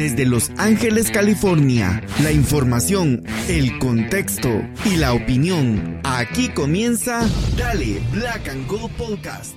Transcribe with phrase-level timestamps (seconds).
[0.00, 4.48] Desde Los Ángeles, California, la información, el contexto
[4.86, 6.00] y la opinión.
[6.04, 9.54] Aquí comienza Dale Black and Gold Podcast.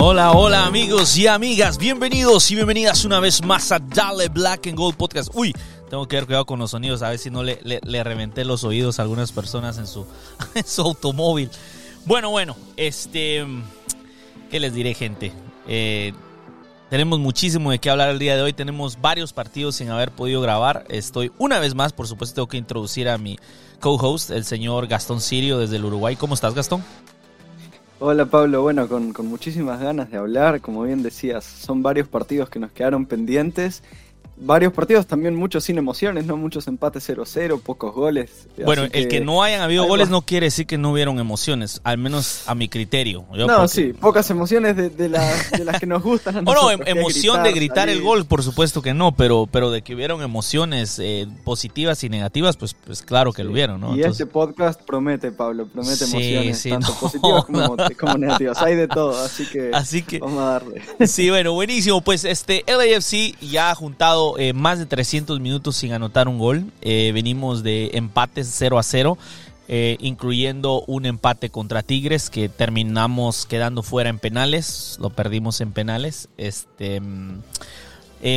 [0.00, 4.76] Hola, hola amigos y amigas, bienvenidos y bienvenidas una vez más a Dale Black and
[4.76, 5.30] Gold Podcast.
[5.34, 5.52] Uy,
[5.88, 7.58] tengo que tener cuidado con los sonidos, a ver si no le,
[8.04, 10.06] reventé los oídos a algunas personas en su,
[10.82, 11.50] automóvil.
[12.04, 13.44] Bueno, bueno, este,
[14.50, 15.32] ¿qué les diré gente?
[15.66, 16.12] Eh,
[16.90, 20.40] tenemos muchísimo de qué hablar el día de hoy, tenemos varios partidos sin haber podido
[20.40, 20.84] grabar.
[20.88, 23.38] Estoy una vez más, por supuesto, tengo que introducir a mi
[23.80, 26.16] co-host, el señor Gastón Sirio desde el Uruguay.
[26.16, 26.82] ¿Cómo estás, Gastón?
[28.00, 32.60] Hola Pablo, bueno, con, muchísimas ganas de hablar, como bien decías, son varios partidos que
[32.60, 33.82] nos quedaron pendientes
[34.40, 36.36] varios partidos también muchos sin emociones, ¿no?
[36.36, 38.48] Muchos empates 0-0, pocos goles.
[38.64, 41.98] Bueno, el que, no hayan habido goles no quiere decir que no hubieron emociones, al
[41.98, 43.26] menos a mi criterio.
[43.32, 46.36] no, sí, pocas emociones de, las que nos gustan.
[46.36, 49.94] A no, emoción de gritar el gol, por supuesto que no, pero, pero de que
[49.94, 53.96] hubieron emociones eh, positivas y negativas, pues, pues claro que lo hubieron, ¿no?
[53.96, 57.44] Y este podcast promete, Pablo, promete emociones, tanto positivas
[57.98, 58.60] como, negativas.
[58.62, 60.82] Hay de todo, así que, así que vamos a darle.
[61.06, 62.00] Sí, bueno, buenísimo.
[62.00, 66.64] Pues este LAFC ya ha juntado eh, más de 300 minutos sin anotar un gol.
[66.80, 69.16] Eh, venimos de empates 0 a 0.
[69.70, 75.72] Eh, incluyendo un empate contra Tigres que terminamos quedando fuera en penales, lo perdimos en
[75.72, 76.30] penales.
[76.38, 77.42] Este, mm,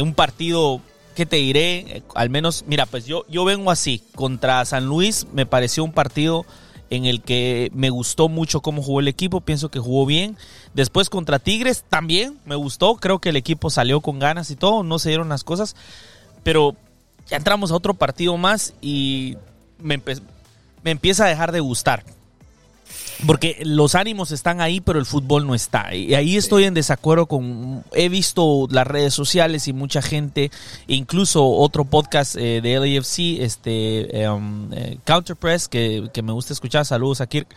[0.01, 0.81] un partido
[1.15, 5.45] que te diré, al menos, mira, pues yo, yo vengo así, contra San Luis me
[5.45, 6.45] pareció un partido
[6.91, 10.37] en el que me gustó mucho cómo jugó el equipo, pienso que jugó bien.
[10.73, 14.83] Después contra Tigres también me gustó, creo que el equipo salió con ganas y todo,
[14.83, 15.75] no se dieron las cosas,
[16.43, 16.75] pero
[17.27, 19.37] ya entramos a otro partido más y
[19.79, 20.01] me,
[20.83, 22.03] me empieza a dejar de gustar.
[23.25, 25.93] Porque los ánimos están ahí, pero el fútbol no está.
[25.93, 27.83] Y ahí estoy en desacuerdo con...
[27.93, 30.51] He visto las redes sociales y mucha gente,
[30.87, 36.85] incluso otro podcast eh, de LAFC, este, um, eh, Counterpress, que, que, me gusta escuchar.
[36.85, 37.47] Saludos a Kirk,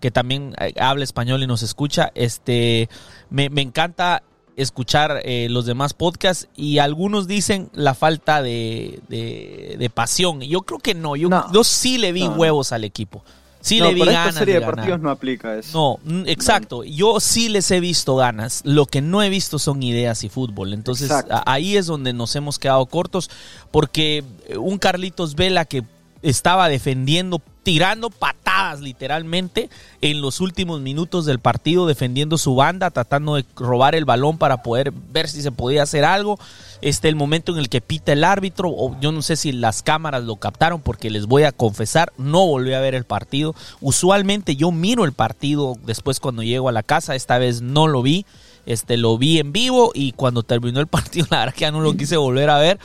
[0.00, 2.10] que también eh, habla español y nos escucha.
[2.14, 2.88] Este,
[3.30, 4.22] me, me encanta
[4.54, 10.42] escuchar los demás podcasts y algunos dicen la falta de, de, pasión.
[10.42, 13.24] Yo creo que no, yo, yo sí le vi huevos al equipo.
[13.62, 16.00] Sí le vi ganas esta serie de, partidos no aplica eso.
[16.04, 16.84] No, exacto.
[16.84, 18.60] Yo sí les he visto ganas.
[18.64, 20.74] Lo que no he visto son ideas y fútbol.
[20.74, 21.10] Entonces
[21.46, 23.30] ahí es donde nos hemos quedado cortos
[23.70, 24.24] porque
[24.58, 25.84] un Carlitos Vela que
[26.22, 33.36] estaba defendiendo, tirando patadas literalmente en los últimos minutos del partido, defendiendo su banda, tratando
[33.36, 36.38] de robar el balón para poder ver si se podía hacer algo.
[36.82, 39.82] Este el momento en el que pita el árbitro, o yo no sé si las
[39.82, 43.54] cámaras lo captaron, porque les voy a confesar, no volví a ver el partido.
[43.80, 48.02] Usualmente yo miro el partido después cuando llego a la casa, esta vez no lo
[48.02, 48.26] vi.
[48.64, 51.80] Este lo vi en vivo y cuando terminó el partido, la verdad que ya no
[51.80, 52.78] lo quise volver a ver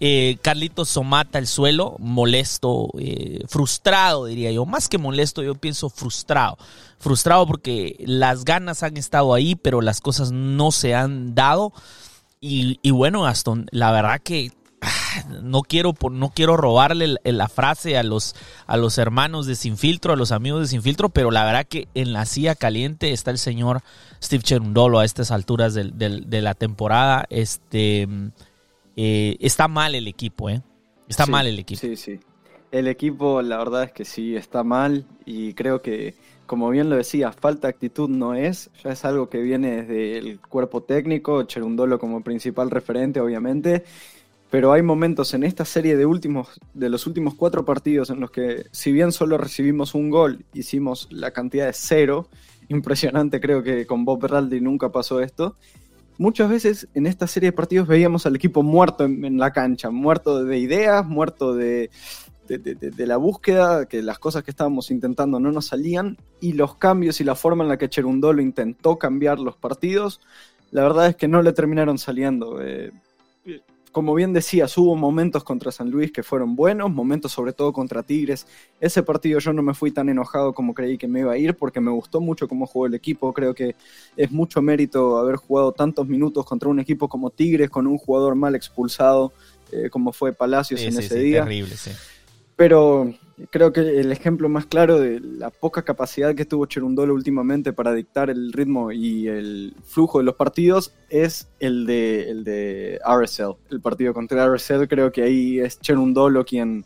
[0.00, 4.64] eh, Carlitos somata el suelo, molesto, eh, frustrado, diría yo.
[4.64, 6.56] Más que molesto, yo pienso frustrado.
[6.98, 11.72] Frustrado porque las ganas han estado ahí, pero las cosas no se han dado.
[12.40, 18.02] Y, bueno, Gastón, la verdad que ah, no quiero, no quiero robarle la frase a
[18.02, 21.88] los, a los hermanos de Sinfiltro, a los amigos de Sinfiltro, pero la verdad que
[21.94, 23.80] en la silla caliente está el señor
[24.22, 27.26] Steve Cherundolo a estas alturas de la temporada.
[27.28, 28.06] Este
[29.00, 30.60] eh, está mal el equipo, ¿eh?
[31.06, 31.80] Está mal el equipo.
[31.80, 32.18] Sí, sí.
[32.72, 36.16] El equipo, la verdad es que sí, está mal y creo que,
[36.48, 40.40] como bien lo decía, falta actitud no es, ya es algo que viene desde el
[40.40, 43.84] cuerpo técnico, Cherundolo como principal referente, obviamente,
[44.50, 48.30] pero hay momentos en esta serie de últimos de los últimos cuatro partidos en los
[48.30, 52.28] que si bien solo recibimos un gol hicimos la cantidad de cero
[52.68, 55.54] impresionante creo que con Bob Beraldi nunca pasó esto
[56.16, 60.44] muchas veces en esta serie de partidos veíamos al equipo muerto en, la cancha, muerto
[60.44, 61.90] de ideas, muerto de,
[62.56, 67.20] de, la búsqueda, que las cosas que estábamos intentando no nos salían, y los cambios
[67.20, 70.20] y la forma en la que Cherundolo intentó cambiar los partidos,
[70.70, 72.62] la verdad es que no le terminaron saliendo.
[72.62, 72.92] Eh,
[73.92, 78.02] como bien decías, hubo momentos contra San Luis que fueron buenos, momentos sobre todo contra
[78.02, 78.46] Tigres.
[78.80, 81.56] Ese partido yo no me fui tan enojado como creí que me iba a ir
[81.56, 83.32] porque me gustó mucho cómo jugó el equipo.
[83.32, 83.74] Creo que
[84.16, 88.34] es mucho mérito haber jugado tantos minutos contra un equipo como Tigres con un jugador
[88.34, 89.32] mal expulsado
[89.72, 91.42] eh, como fue Palacios en ese día.
[91.42, 91.90] Terrible, sí.
[92.58, 93.14] Pero
[93.50, 97.94] creo que el ejemplo más claro de la poca capacidad que tuvo Cherundolo últimamente para
[97.94, 103.54] dictar el ritmo y el flujo de los partidos es el de, el de RSL.
[103.70, 106.84] El partido contra RSL creo que ahí es Cherundolo quien,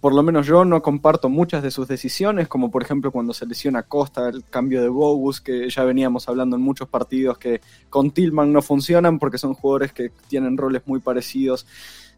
[0.00, 3.46] por lo menos yo no comparto muchas de sus decisiones, como por ejemplo cuando se
[3.46, 8.12] lesiona Costa, el cambio de Bogus, que ya veníamos hablando en muchos partidos que con
[8.12, 11.66] Tillman no funcionan porque son jugadores que tienen roles muy parecidos,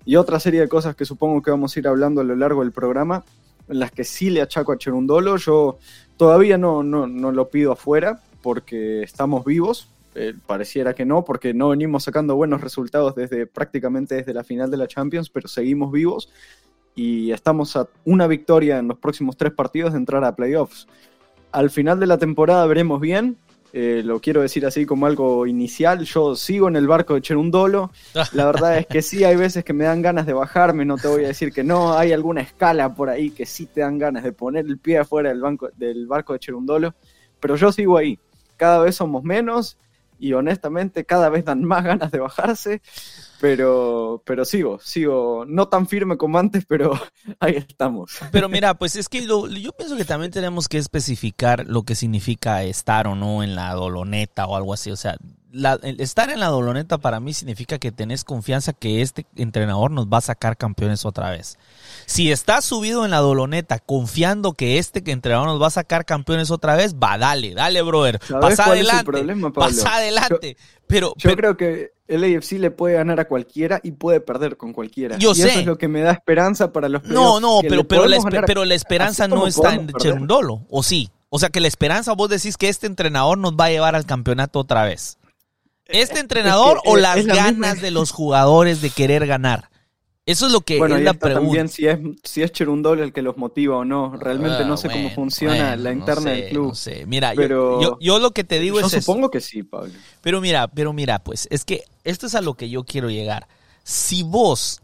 [0.05, 2.63] y otra serie de cosas que supongo que vamos a ir hablando a lo largo
[2.63, 3.25] del programa,
[3.69, 5.79] en las que sí le achaco a Cherundolo, yo
[6.17, 11.55] todavía no, no, no lo pido afuera porque estamos vivos, eh, pareciera que no, porque
[11.55, 15.93] no venimos sacando buenos resultados desde prácticamente desde la final de la Champions, pero seguimos
[15.93, 16.29] vivos
[16.95, 20.87] y estamos a una victoria en los próximos tres partidos de entrar a playoffs.
[21.51, 23.39] Al final de la temporada veremos bien,
[23.75, 27.91] eh, lo quiero decir así como algo inicial, yo sigo en el barco de Cherundolo,
[28.33, 31.09] la verdad es que sí, hay veces que me dan ganas de bajarme, no te
[31.09, 34.25] voy a decir que no, hay alguna escala por ahí que sí te dan ganas
[34.25, 36.95] de poner el pie afuera del, banco, del barco de Cherundolo,
[37.41, 38.19] pero yo sigo ahí,
[38.59, 39.79] cada vez somos menos
[40.19, 42.83] y honestamente cada vez dan más ganas de bajarse,
[43.43, 46.93] pero, pero sigo, sigo, no tan firme como antes, pero
[47.41, 48.13] ahí estamos.
[48.31, 52.63] Pero mira, pues es que yo pienso que también tenemos que especificar lo que significa
[52.63, 54.93] estar o no en la doloneta o algo así.
[54.93, 55.17] O sea,
[55.99, 60.19] estar en la doloneta para mí significa que tenés confianza que este entrenador nos va
[60.19, 61.59] a sacar campeones otra vez.
[62.07, 66.53] Si estás subido en la doloneta confiando que este entrenador nos va a sacar campeones
[66.53, 68.21] otra vez, va, dale, dale, brother.
[68.41, 69.51] Pasa adelante.
[69.53, 70.57] pasa adelante.
[70.87, 74.73] pero, yo creo que el AFC le puede ganar a cualquiera y puede perder con
[74.73, 75.17] cualquiera.
[75.19, 75.49] Yo y sé.
[75.49, 78.65] Eso es lo que me da esperanza para los No, no, pero, pero, la, pero
[78.65, 81.11] la esperanza no está en Cherundolo, ¿o sí?
[81.31, 84.05] O sea que la esperanza, vos decís que este entrenador nos va a llevar al
[84.05, 85.19] campeonato otra vez.
[85.87, 89.71] ¿Este entrenador o las ganas de los jugadores de querer ganar?
[90.25, 91.43] Eso es lo que bueno, es la pregunta.
[91.43, 94.17] También si es, si es Cherundol el que los motiva o no.
[94.17, 96.69] Realmente no sé cómo ah, funciona la interna del club.
[96.69, 97.07] No sé.
[97.07, 99.05] Mira, pero yo, lo que te digo yo es.
[99.05, 99.93] supongo que sí, Pablo.
[100.21, 103.49] Pero mira, pero mira, pues, es que esto es a lo que yo quiero llegar.
[103.83, 104.81] Si vos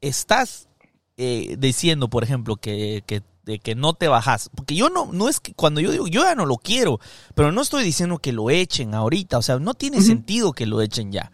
[0.00, 0.68] estás
[1.16, 4.50] eh, diciendo, por ejemplo, que, que de que no te bajas.
[4.54, 6.98] Porque yo no, no es que cuando yo digo, yo ya no lo quiero,
[7.34, 9.38] pero no estoy diciendo que lo echen ahorita.
[9.38, 11.30] O sea, no tiene sentido que lo echen ya.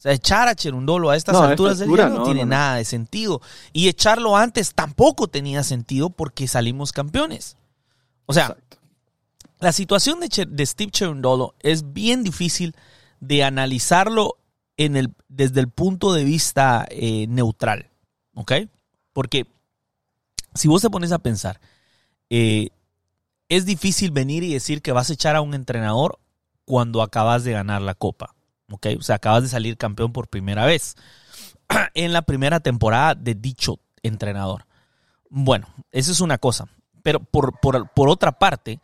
[0.00, 3.42] O sea, echar a Cherundolo a estas alturas del día no, tiene nada de sentido.
[3.74, 7.58] Y echarlo antes tampoco tenía sentido porque salimos campeones.
[8.24, 8.56] O sea,
[9.58, 12.74] la situación de, de, Steve Cherundolo es bien difícil
[13.20, 14.38] de analizarlo
[14.78, 17.90] en el, desde el punto de vista eh, neutral.
[18.32, 18.52] ¿Ok?
[19.12, 19.46] Porque
[20.54, 21.60] si vos te pones a pensar,
[22.30, 22.70] eh,
[23.50, 26.18] es difícil venir y decir que vas a echar a un entrenador
[26.64, 28.34] cuando acabas de ganar la copa.
[28.70, 28.86] ¿Ok?
[28.98, 30.96] O sea, acabas de salir campeón por primera vez
[31.94, 34.66] en la primera temporada de dicho entrenador.
[35.28, 36.66] Bueno, eso es una cosa.
[37.02, 38.80] Pero por, por otra parte,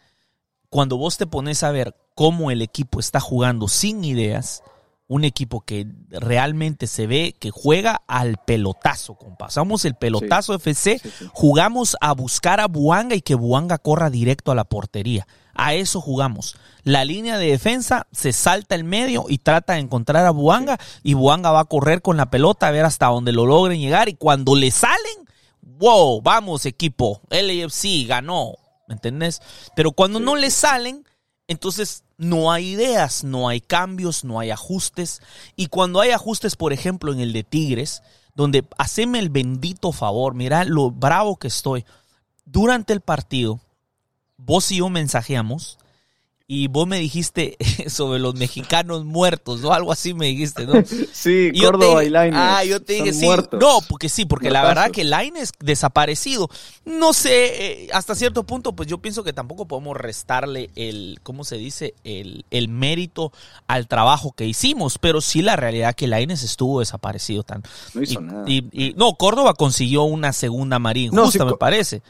[0.70, 4.62] cuando vos te pones a ver cómo el equipo está jugando sin ideas,
[5.08, 9.50] un equipo que realmente se ve que juega al pelotazo, compa.
[9.50, 11.00] Somos el pelotazo FC,
[11.32, 15.26] jugamos a buscar a Buanga y que Buanga corra directo a la portería.
[15.56, 16.56] A eso jugamos.
[16.84, 21.14] La línea de defensa se salta el medio y trata de encontrar a Buanga y
[21.14, 24.14] Buanga va a correr con la pelota a ver hasta dónde lo logren llegar y
[24.14, 25.26] cuando le salen,
[25.62, 28.54] wow, vamos equipo, LAFC ganó,
[28.86, 29.42] ¿me entendés?
[29.74, 31.04] Pero cuando no le salen,
[31.48, 35.20] entonces no hay ideas, no hay cambios, no hay ajustes.
[35.54, 38.02] Y cuando hay ajustes, por ejemplo, en el de Tigres,
[38.34, 41.84] donde haceme el bendito favor, mira lo bravo que estoy.
[42.44, 43.60] Durante el partido,
[44.36, 45.78] vos y yo mensajeamos
[46.48, 47.56] y vos me dijiste
[47.88, 49.72] sobre los mexicanos muertos, ¿no?
[49.72, 50.74] Algo así me dijiste, ¿no?
[51.12, 52.38] Sí, Córdoba y Laines.
[52.40, 53.26] Ah, yo te dije sí.
[53.52, 56.48] No, porque sí, porque la verdad que Laines desaparecido.
[56.84, 61.42] No sé, eh, hasta cierto punto, pues yo pienso que tampoco podemos restarle el, ¿cómo
[61.42, 61.94] se dice?
[62.04, 63.32] El, el mérito
[63.66, 67.42] al trabajo que hicimos, pero sí la realidad que Laines estuvo desaparecido.
[67.42, 67.62] Tan,
[67.94, 68.44] no hizo nada.
[68.46, 72.02] Y, no, Córdoba consiguió una segunda marín justa, me parece.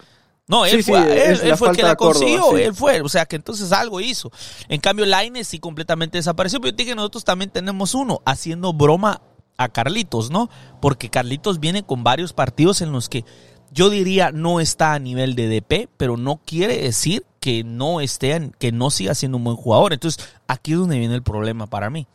[0.48, 3.72] No, él fue, él, fue el que la consiguió, él fue, o sea que entonces
[3.72, 4.30] algo hizo.
[4.68, 8.72] En cambio, Laines sí completamente desapareció, pero yo dije que nosotros también tenemos uno, haciendo
[8.72, 9.22] broma
[9.56, 10.48] a Carlitos, ¿no?
[10.80, 13.24] Porque Carlitos viene con varios partidos en los que
[13.72, 18.52] yo diría no está a nivel de DP, pero no quiere decir que no esté,
[18.58, 19.92] que no siga siendo un buen jugador.
[19.92, 22.06] Entonces, aquí es donde viene el problema para mí.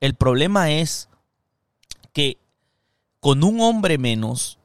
[0.00, 1.08] El problema es
[2.12, 2.38] que
[3.20, 4.58] con un hombre menos,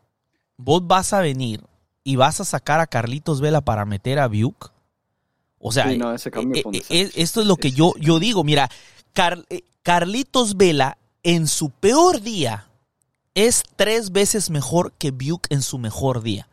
[0.58, 1.64] vos vas a venir
[2.04, 4.72] y vas a sacar a Carlitos Vela para meter a Biuk.
[5.60, 8.44] O sea, eh, eh, eh, esto es lo que yo, yo digo.
[8.44, 8.70] Mira,
[9.82, 12.68] Carlitos Vela en su peor día
[13.34, 16.50] es tres veces mejor que Biuk en su mejor día.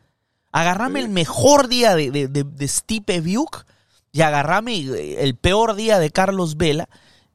[0.52, 3.64] Agarrame el mejor día de, de, de, Stipe Biuk
[4.12, 6.88] y agarrame el peor día de Carlos Vela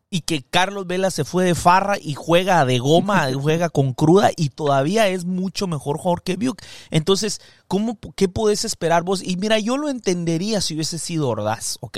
[0.09, 4.31] y que Carlos Vela se fue de farra y juega de goma, juega con cruda
[4.35, 6.63] y todavía es mucho mejor jugador que Buick.
[6.89, 9.21] Entonces, ¿cómo, ¿qué puedes esperar vos?
[9.23, 11.97] Y mira, yo lo entendería si hubiese sido Ordaz, ¿ok?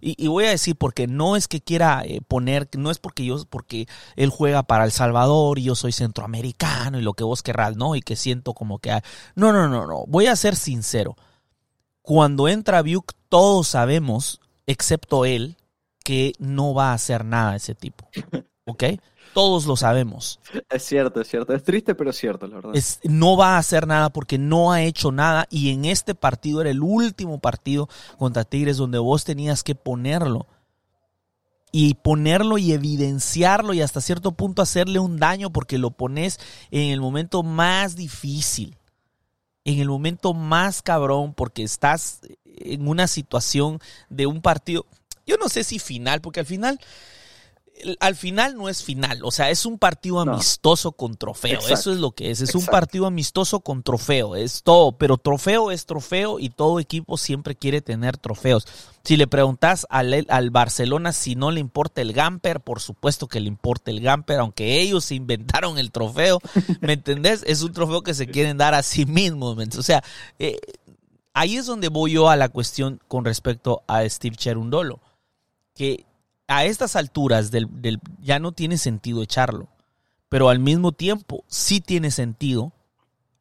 [0.00, 3.44] Y, voy a decir, porque no es que quiera eh, poner, no es porque yo,
[3.48, 7.76] porque él juega para El Salvador y yo soy centroamericano y lo que vos querrás,
[7.76, 7.96] ¿no?
[7.96, 8.90] Y que siento como que...
[9.34, 10.04] No, no, no, no.
[10.06, 11.16] Voy a ser sincero.
[12.02, 15.56] Cuando entra Buick, todos sabemos, excepto él,
[16.06, 18.08] que no va a hacer nada ese tipo.
[18.64, 18.84] ¿Ok?
[19.34, 20.38] Todos lo sabemos.
[20.70, 21.52] Es cierto, es cierto.
[21.52, 22.74] Es triste, pero es cierto, la verdad.
[23.02, 25.48] no va a hacer nada porque no ha hecho nada.
[25.50, 30.46] Y en este partido era el último partido contra Tigres donde vos tenías que ponerlo.
[31.72, 36.38] Y ponerlo y evidenciarlo y hasta cierto punto hacerle un daño porque lo pones
[36.70, 38.78] en el momento más difícil.
[39.64, 44.86] En el momento más cabrón porque estás en una situación de un partido
[45.26, 46.80] yo no sé si final, porque al final,
[47.98, 51.98] al final no es final, o sea, es un partido amistoso con trofeo, eso es
[51.98, 56.38] lo que es, es un partido amistoso con trofeo, es todo, pero trofeo es trofeo
[56.38, 58.66] y todo equipo siempre quiere tener trofeos.
[59.04, 63.40] Si le preguntas al, al Barcelona si no le importa el Gamper, por supuesto que
[63.40, 66.40] le importa el Gamper, aunque ellos inventaron el trofeo,
[66.80, 67.42] ¿me entendés?
[67.46, 70.02] Es un trofeo que se quieren dar a sí mismos, o sea,
[70.38, 70.58] eh,
[71.34, 75.00] ahí es donde voy yo a la cuestión con respecto a Steve Cherundolo
[75.76, 76.06] que
[76.48, 77.68] a estas alturas del,
[78.20, 79.68] ya no tiene sentido echarlo,
[80.28, 82.72] pero al mismo tiempo sí tiene sentido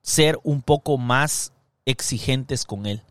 [0.01, 1.53] ser un poco más
[1.85, 3.01] exigentes con él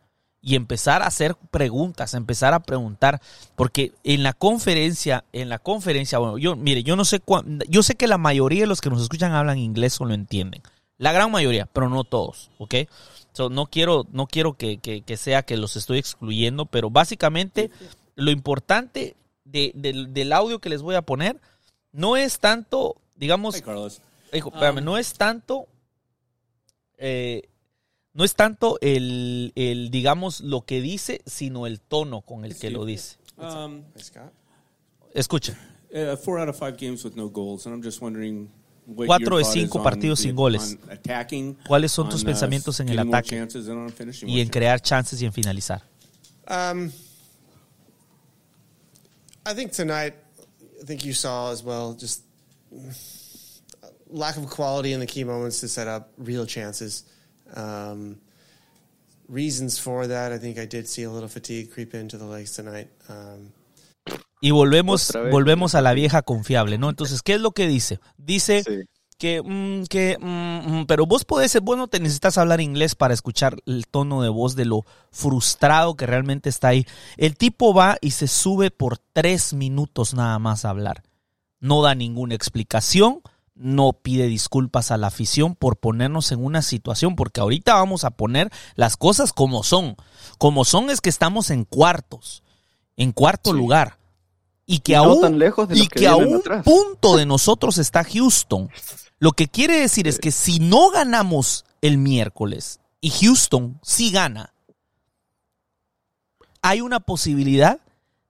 [0.41, 3.23] y empezar a hacer preguntas, empezar a preguntar,
[3.57, 7.23] porque en la conferencia, en la conferencia, bueno, yo mire, yo no sé
[7.69, 10.63] yo sé que la mayoría de los que nos escuchan hablan inglés o lo entienden,
[10.99, 12.75] la gran mayoría, pero no todos, ¿ok?
[13.51, 17.71] no quiero, no quiero que, que sea que los estoy excluyendo, pero básicamente
[18.17, 21.41] lo importante del audio que les voy a poner
[21.93, 25.67] no es tanto, digamos, um, no es tanto,
[26.99, 27.49] eh,
[28.13, 32.71] no es tanto el, el, digamos, lo que dice, sino el tono con el que
[32.71, 33.19] lo dice.
[33.37, 33.83] Um,
[35.13, 35.57] Escucha.
[35.93, 36.17] Uh,
[39.07, 40.79] Cuatro de cinco partidos sin goles.
[41.67, 43.49] ¿Cuáles son tus uh, pensamientos en el ataque
[44.27, 45.83] y en crear chances y en finalizar?
[46.49, 46.91] Um,
[49.47, 50.15] I think tonight,
[50.81, 52.23] I think you saw as well, just
[54.09, 57.05] lack of quality in the key moments to set up real chances.
[57.55, 58.21] Um,
[59.29, 62.53] reasons for that, I think I did see a little fatigue creep into the legs
[62.53, 62.89] tonight.
[63.09, 63.53] Um,
[64.41, 66.91] y volvemos, volvemos a la vieja confiable, ¿no?
[66.91, 67.99] Entonces, ¿qué es lo que dice?
[68.19, 68.85] Dice sí
[69.19, 73.15] que, mm, que mm, mm, pero vos podés ser bueno, te necesitas hablar inglés para
[73.15, 76.87] escuchar el tono de voz de lo frustrado que realmente está ahí.
[77.17, 81.03] El tipo va y se sube por tres minutos nada más a hablar.
[81.61, 83.23] No da ninguna explicación,
[83.55, 88.11] no pide disculpas a la afición por ponernos en una situación, porque ahorita vamos a
[88.11, 89.97] poner las cosas como son.
[90.39, 92.43] Como son es que estamos en cuartos,
[92.97, 93.99] en cuarto lugar.
[94.67, 98.71] Y que, aún, tan lejos y que, a un punto de nosotros está Houston.
[99.25, 104.53] Lo que quiere decir es que si no ganamos el miércoles y Houston sí gana,
[106.61, 107.81] hay una posibilidad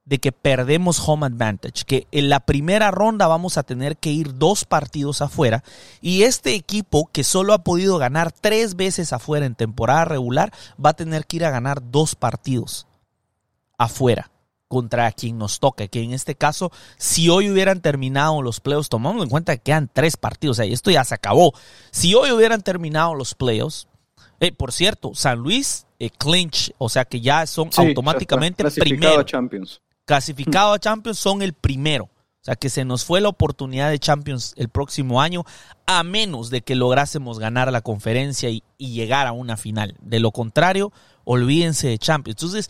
[0.05, 4.37] de que perdemos home advantage, que en la primera ronda vamos a tener que ir
[4.37, 5.65] dos partidos afuera
[5.99, 10.91] y este equipo que solo ha podido ganar tres veces afuera en temporada regular va
[10.91, 12.87] a tener que ir a ganar dos partidos
[13.77, 14.31] afuera
[14.67, 19.23] contra quien nos toque, que en este caso, si hoy hubieran terminado los playoffs, tomando
[19.23, 21.53] en cuenta que quedan tres partidos, o sea, esto ya se acabó.
[21.91, 23.87] Si hoy hubieran terminado los playoffs,
[24.39, 29.19] eh, por cierto, San Luis eh, clinch, o sea que ya son automáticamente primero.
[29.19, 29.81] A Champions.
[30.05, 32.05] Clasificado a Champions son el primero.
[32.05, 35.45] O sea que se nos fue la oportunidad de Champions el próximo año,
[35.87, 39.95] a menos de que lográsemos ganar la conferencia y, y llegar a una final.
[39.99, 40.91] De lo contrario,
[41.23, 42.35] olvídense de Champions.
[42.43, 42.69] Entonces,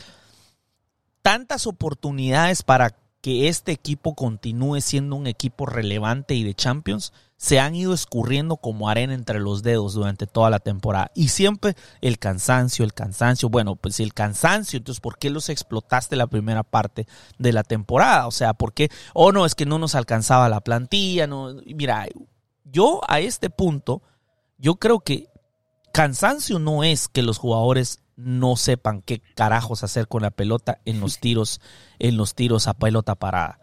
[1.25, 7.59] tantas oportunidades para que este equipo continúe siendo un equipo relevante y de Champions se
[7.59, 11.09] han ido escurriendo como arena entre los dedos durante toda la temporada.
[11.15, 13.49] Y siempre el cansancio, el cansancio.
[13.49, 17.07] Bueno, pues el cansancio, entonces, ¿por qué los explotaste la primera parte
[17.39, 18.27] de la temporada?
[18.27, 18.91] O sea, ¿por qué?
[19.15, 21.25] Oh, no, es que no nos alcanzaba la plantilla.
[21.25, 21.55] No.
[21.65, 22.05] Mira,
[22.65, 24.03] yo a este punto,
[24.59, 25.27] yo creo que
[25.91, 30.99] cansancio no es que los jugadores no sepan qué carajos hacer con la pelota en
[30.99, 31.61] los tiros,
[31.99, 33.59] en los tiros a pelota parada.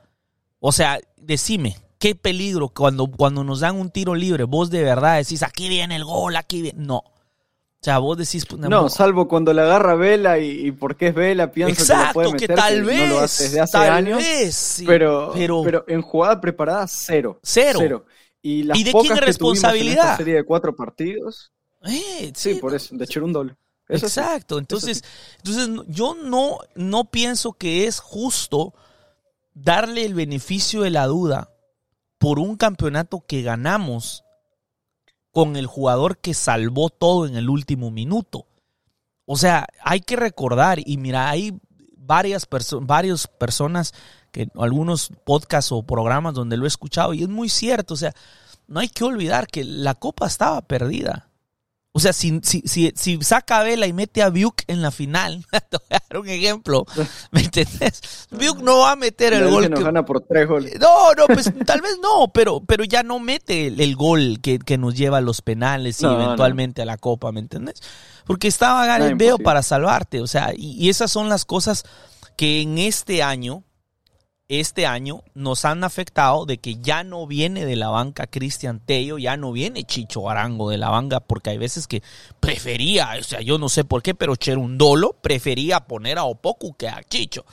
[0.60, 5.16] O sea, decime, qué peligro cuando, cuando nos dan un tiro libre, vos de verdad
[5.18, 6.78] decís, aquí viene el gol, aquí viene.
[6.84, 6.98] No.
[6.98, 8.46] O sea, vos decís...
[8.46, 12.12] pues, No, salvo cuando la agarra Vela y, y porque es Vela piensa que lo
[12.12, 14.18] puede Exacto, que meter, tal que vez, no lo hace desde hace tal años.
[14.18, 17.40] vez, sí, pero, pero- pero, en jugada preparada, cero.
[17.42, 18.04] Cero.
[18.40, 20.04] Y, las ¿Y de pocas quién es que tuvimos en responsabilidad?
[20.04, 21.52] esta serie de cuatro partidos,
[21.84, 23.56] Eh, sí, sí, por eso, de Cherundolo.
[23.92, 24.20] Eso sí.
[24.20, 24.58] Exacto.
[24.58, 25.04] Entonces,
[25.38, 28.74] entonces yo no, no pienso que es justo
[29.54, 31.50] darle el beneficio de la duda
[32.18, 34.24] por un campeonato que ganamos
[35.32, 38.46] con el jugador que salvó todo en el último minuto.
[39.24, 41.58] O sea, hay que recordar, y mira, hay
[41.96, 43.94] varias, perso varias personas,
[44.30, 48.14] que algunos podcasts o programas donde lo he escuchado, y es muy cierto, o sea,
[48.66, 51.31] no hay que olvidar que la copa estaba perdida.
[51.94, 54.90] O sea, si, si, si, si saca a Vela y mete a Buick en la
[54.90, 56.86] final, te voy a dar un ejemplo,
[57.32, 58.00] ¿me entendés?
[58.30, 60.80] Buick no va a meter el gol Virgen nos que, gana por tres goles.
[60.80, 64.58] no, no, pues tal vez no, pero, pero ya no mete el, el gol que,
[64.58, 66.24] que nos lleva a los penales y No, no.
[66.24, 67.82] eventualmente a la copa, ¿me entiendes?
[68.24, 71.82] Porque estaba Gareth No, Bale para salvarte, o sea, y, y esas son las cosas
[72.38, 73.64] que en este año,
[74.60, 79.18] este año nos han afectado de que ya no viene de la banca Cristian Tello,
[79.18, 82.02] ya no viene Chicho Arango de la banca, porque hay veces que
[82.40, 86.88] prefería, o sea, yo no sé por qué, pero Cherundolo prefería poner a Opoku que
[86.88, 87.44] a Chicho.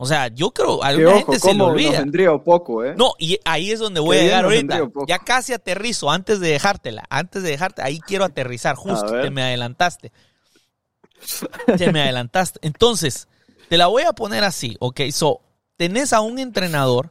[0.00, 2.38] O sea, yo creo, a Que alguna ojo, gente se le nos olvida.
[2.44, 2.94] poco, ¿eh?
[2.96, 4.80] No, y ahí es donde voy Qué a llegar ahorita.
[5.08, 9.42] Ya casi aterrizo, antes de dejártela, antes de dejarte, ahí quiero aterrizar, justo, te me
[9.42, 10.12] adelantaste.
[11.76, 12.60] Te me adelantaste.
[12.62, 13.26] Entonces,
[13.68, 15.00] te la voy a poner así, ok.
[15.10, 15.40] So,
[15.78, 17.10] tenés a un entrenador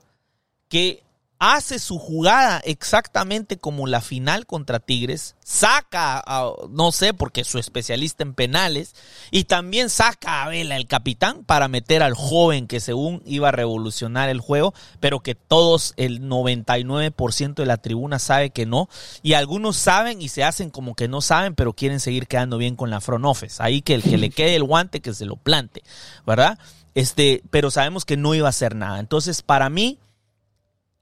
[0.69, 1.01] que
[1.39, 7.47] hace su jugada exactamente como la final contra Tigres, saca, a, no sé, porque es
[7.47, 8.95] su especialista en penales,
[9.29, 13.51] y también saca a Vela, el capitán, para meter al joven que según iba a
[13.51, 18.89] revolucionar el juego, pero que todos, el 99% de la tribuna sabe que no,
[19.21, 22.75] y algunos saben y se hacen como que no saben, pero quieren seguir quedando bien
[22.75, 23.61] con la front office.
[23.61, 25.83] Ahí que el que le quede el guante, que se lo plante,
[26.25, 26.57] ¿verdad?
[26.97, 28.99] Este, pero sabemos que no iba a hacer nada.
[28.99, 29.99] Entonces, para mí,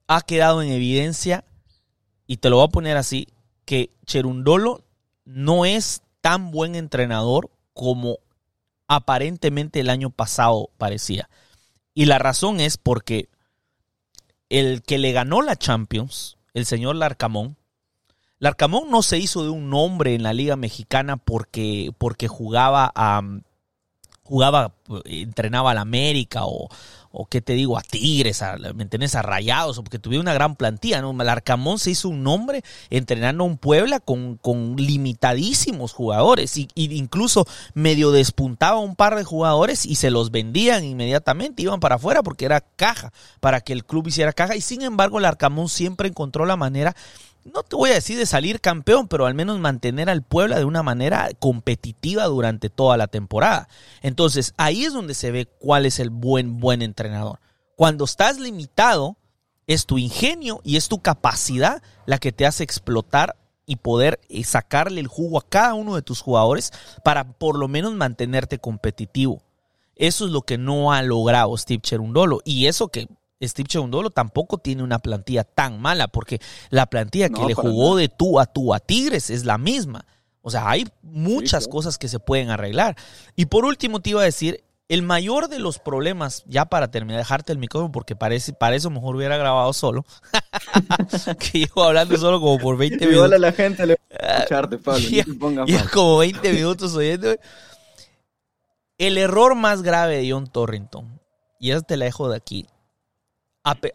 [0.07, 1.45] ha quedado en evidencia,
[2.27, 3.29] y te lo voy a poner así,
[3.63, 4.83] que Cherundolo
[5.23, 8.17] no es tan buen entrenador como
[8.89, 11.29] aparentemente el año pasado parecía.
[11.93, 13.29] Y la razón es porque
[14.49, 17.55] el que le ganó la Champions, el señor Larcamón,
[18.39, 23.21] Larcamón no se hizo de un nombre en la Liga Mexicana porque, porque jugaba a
[24.25, 24.73] jugaba,
[25.05, 26.67] entrenaba al América o,
[27.11, 29.15] o qué te digo, a Tigres, a, ¿me entiendes?
[29.15, 31.13] A Rayados, porque tuviera una gran plantilla, ¿no?
[31.13, 36.93] Larcamón se hizo un nombre entrenando a un Puebla con, con limitadísimos jugadores, y, y
[36.95, 42.21] incluso medio despuntaba un par de jugadores y se los vendían inmediatamente, iban para afuera
[42.21, 46.45] porque era caja, para que el club hiciera caja, y sin embargo Larcamón siempre encontró
[46.45, 46.95] la manera
[47.45, 50.65] no te voy a decir de salir campeón, pero al menos mantener al Puebla de
[50.65, 53.69] una manera competitiva durante toda la temporada.
[54.01, 57.39] Entonces, ahí es donde se ve cuál es el buen, buen entrenador.
[57.75, 59.15] Cuando estás limitado,
[59.67, 63.35] es tu ingenio y es tu capacidad la que te hace explotar
[63.67, 66.71] y poder eh, sacarle el jugo a cada uno de tus jugadores
[67.03, 69.41] para por lo menos mantenerte competitivo.
[69.95, 72.41] Eso es lo que no ha logrado Steve Cherundolo.
[72.43, 73.07] Y eso que
[73.41, 78.01] Steve Cherundolo tampoco tiene una plantilla tan mala, porque la plantilla que le jugó nada.
[78.01, 80.05] de tú a tú a Tigres es la misma.
[80.41, 82.95] O sea, hay muchas cosas que se pueden arreglar.
[83.35, 87.17] Y por último te iba a decir, el mayor de los problemas, ya para terminar,
[87.19, 90.05] dejarte el micrófono, porque parece, para eso mejor hubiera grabado solo,
[91.39, 93.33] que llevo hablando solo como por 20 Igual minutos.
[93.33, 95.07] a la gente le va a escucharte, Pablo.
[95.09, 97.35] Ya- pongas ya como 20 minutos oyendo.
[98.97, 101.19] El error más grave de John Torrington,
[101.59, 102.67] y esa te la dejo de aquí.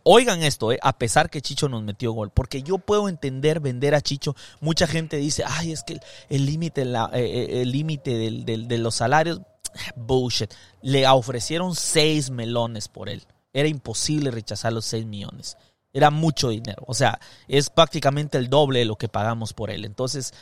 [0.02, 3.94] Oigan esto, eh, a pesar que Chicho nos metió gol, porque yo puedo entender vender
[3.94, 4.34] a Chicho.
[4.60, 9.40] Mucha gente dice, ay, es que el- límite eh, eh, el de los salarios,
[9.96, 10.52] bullshit.
[10.82, 13.22] Le ofrecieron 6 melones por él.
[13.52, 15.56] Era imposible rechazar los 6 millones.
[15.92, 16.82] Era mucho dinero.
[16.86, 19.84] O sea, es prácticamente el doble de lo que pagamos por él.
[19.84, 20.32] Entonces,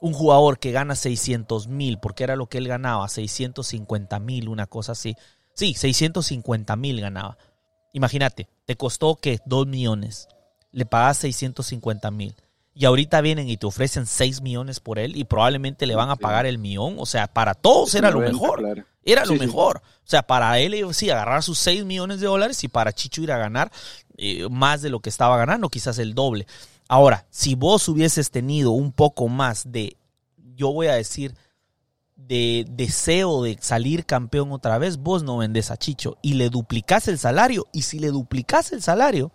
[0.00, 4.66] un jugador que gana 600 mil, porque era lo que él ganaba, 650 mil, una
[4.66, 5.16] cosa así.
[5.54, 7.36] Sí, 650 mil ganaba.
[7.92, 10.28] Imagínate, te costó que 2 millones,
[10.72, 12.34] le pagas 650 mil.
[12.72, 16.16] Y ahorita vienen y te ofrecen 6 millones por él y probablemente le van a
[16.16, 16.96] pagar el millón.
[16.98, 18.86] O sea, para todos era lo mejor.
[19.04, 19.46] Era lo Sí, sí.
[19.46, 19.78] mejor.
[19.78, 23.32] O sea, para él sí, agarrar sus 6 millones de dólares y para Chicho ir
[23.32, 23.72] a ganar
[24.16, 26.46] eh, más de lo que estaba ganando, quizás el doble.
[26.88, 29.96] Ahora, si vos hubieses tenido un poco más de,
[30.54, 31.34] yo voy a decir,
[32.26, 37.08] de deseo de salir campeón otra vez, vos no vendés a Chicho y le duplicás
[37.08, 37.66] el salario.
[37.72, 39.32] Y si le duplicás el salario,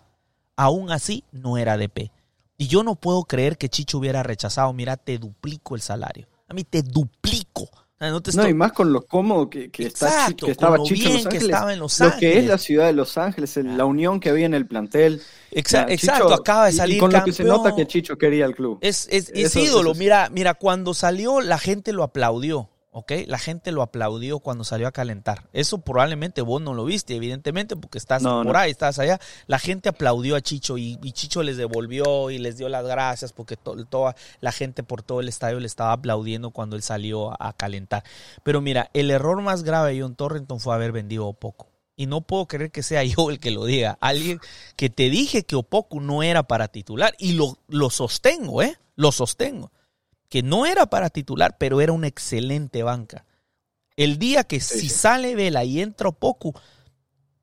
[0.56, 2.10] aún así no era DP.
[2.58, 6.26] Y yo no puedo creer que Chicho hubiera rechazado, mira, te duplico el salario.
[6.48, 7.68] a mí te duplico.
[7.98, 11.42] No, y más con lo cómodo que, está, que estaba Chicho en Los Ángeles.
[11.44, 12.14] estaba en Los Ángeles.
[12.14, 15.22] Lo que es la ciudad de Los Ángeles, la unión que había en el plantel.
[15.50, 18.78] exacto, acaba de salir y con lo que se nota que Chicho quería el club.
[18.82, 19.94] Es, es, es ídolo.
[19.94, 22.68] Mira, mira, cuando salió la gente lo aplaudió.
[22.96, 23.12] ¿Ok?
[23.26, 25.50] La gente lo aplaudió cuando salió a calentar.
[25.52, 29.20] Eso probablemente vos no lo viste, evidentemente, porque estás por ahí, estás allá.
[29.46, 33.58] La gente aplaudió a Chicho y, Chicho les devolvió y les dio las gracias porque
[33.58, 38.02] toda la gente por todo el estadio le estaba aplaudiendo cuando él salió a, calentar.
[38.42, 41.68] Pero mira, el error más grave de John Torrenton fue haber vendido Opoco.
[41.96, 43.98] Y no puedo creer que sea yo el que lo diga.
[44.00, 44.40] Alguien
[44.74, 47.14] que te dije que Opoco no era para titular.
[47.18, 48.78] Y lo, lo sostengo, ¿eh?
[48.94, 49.70] Lo sostengo
[50.28, 53.24] que no era para titular, pero era una excelente banca.
[53.96, 56.54] El día que si sale Vela y entra Opoku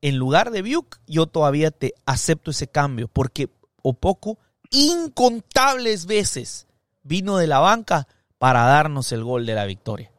[0.00, 3.48] en lugar de Biuk, yo todavía te acepto ese cambio, porque
[3.82, 4.38] Opoku
[4.70, 6.66] incontables veces
[7.02, 8.06] vino de la banca
[8.38, 10.10] para darnos el gol de la victoria.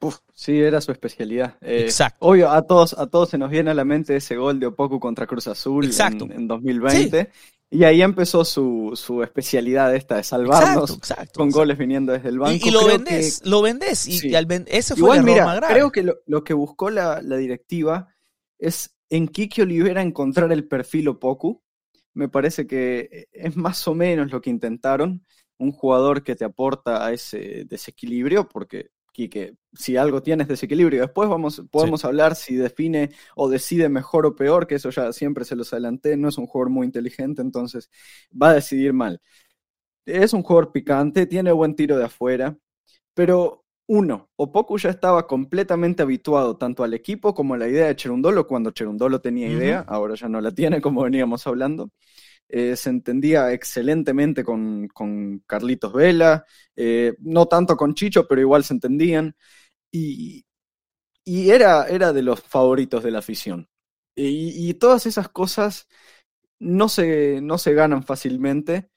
[0.00, 1.56] Uf, sí, era su especialidad.
[1.60, 2.26] Eh, Exacto.
[2.26, 4.98] Obvio, a todos, a todos se nos viene a la mente ese gol de Opoku
[4.98, 7.30] contra Cruz Azul En, en, 2020.
[7.72, 10.98] Y ahí empezó su, su especialidad esta de salvarnos
[11.34, 12.68] con goles viniendo desde el banco.
[12.68, 14.06] Y, lo vendés, lo vendés.
[14.06, 14.30] Y,
[14.66, 15.72] ese fue el error más grave.
[15.72, 18.08] Creo que lo, que buscó la, directiva
[18.58, 21.62] es en Kiki Olivera encontrar el perfil Opoku.
[22.12, 25.24] Me parece que es más o menos lo que intentaron.
[25.56, 31.00] Un jugador que te aporta a ese desequilibrio, porque que si algo tienes desequilibrio.
[31.02, 35.44] Después vamos, podemos hablar si define o decide mejor o peor, que eso ya siempre
[35.44, 37.90] se los adelanté, no es un jugador muy inteligente, entonces
[38.30, 39.20] va a decidir mal.
[40.06, 42.56] Es un jugador picante, tiene buen tiro de afuera,
[43.14, 47.96] pero uno, Opoku ya estaba completamente habituado tanto al equipo como a la idea de
[47.96, 51.90] Cherundolo cuando Cherundolo tenía idea, ahora ya no la tiene como veníamos hablando.
[52.54, 54.90] Eh, se entendía excelentemente con,
[55.46, 56.44] Carlitos Vela,
[56.76, 59.34] eh, no tanto con Chicho, pero igual se entendían.
[59.90, 60.44] Y,
[61.24, 63.70] era, era, de los favoritos de la afición.
[64.14, 65.88] Y, todas esas cosas
[66.60, 68.90] no se, no se ganan fácilmente.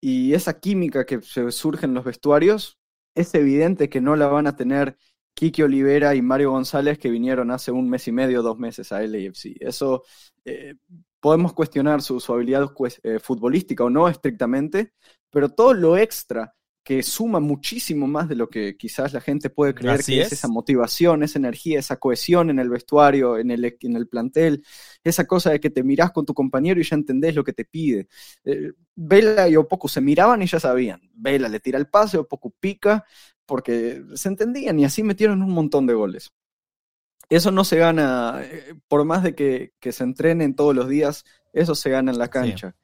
[0.00, 2.78] Y esa química que surge en los vestuarios,
[3.14, 4.96] es evidente que no la van a tener
[5.34, 9.02] Kiki Olivera y Mario González que vinieron hace un mes y medio, dos meses a
[9.02, 9.56] LAFC.
[9.60, 10.04] Eso
[10.46, 10.76] eh,
[11.22, 12.68] podemos cuestionar su, habilidad
[13.04, 14.92] eh, futbolística o no estrictamente,
[15.30, 19.72] pero todo lo extra que suma muchísimo más de lo que quizás la gente puede
[19.72, 20.32] creer que es.
[20.32, 24.64] esa motivación, esa energía, esa cohesión en el vestuario, en el, en el plantel,
[25.04, 27.64] esa cosa de que te mirás con tu compañero y ya entendés lo que te
[27.64, 28.08] pide.
[28.44, 31.00] Eh, Vela y Opoku se miraban y ya sabían.
[31.14, 33.04] Vela le tira el pase, Opoku pica,
[33.46, 36.32] porque se entendían y así metieron un montón de goles
[37.36, 41.74] eso no se gana, eh, por más de que, se entrenen todos los días, eso
[41.74, 42.74] se gana en la cancha.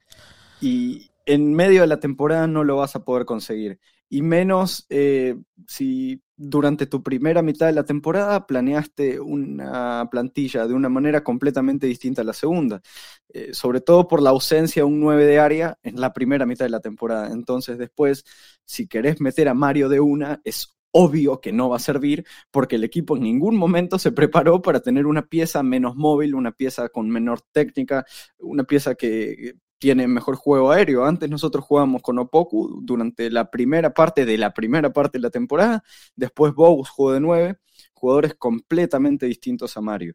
[0.60, 3.78] Y en medio de la temporada no lo vas a poder conseguir.
[4.08, 10.72] Y menos eh, si durante tu primera mitad de la temporada planeaste una plantilla de
[10.72, 12.80] una manera completamente distinta a la segunda.
[13.28, 16.64] Eh, sobre todo por la ausencia de un 9 de área en la primera mitad
[16.64, 17.30] de la temporada.
[17.30, 18.24] Entonces después,
[18.64, 22.76] si querés meter a Mario de una, es obvio que no va a servir porque
[22.76, 26.88] el equipo en ningún momento se preparó para tener una pieza menos móvil, una pieza
[26.88, 28.06] con menor técnica,
[28.38, 31.04] una pieza que tiene mejor juego aéreo.
[31.04, 35.30] Antes nosotros jugábamos con Opoku durante la primera parte de la primera parte de la
[35.30, 35.84] temporada,
[36.16, 37.58] después Bogus jugó de nueve,
[37.92, 40.14] jugadores completamente distintos a Mario.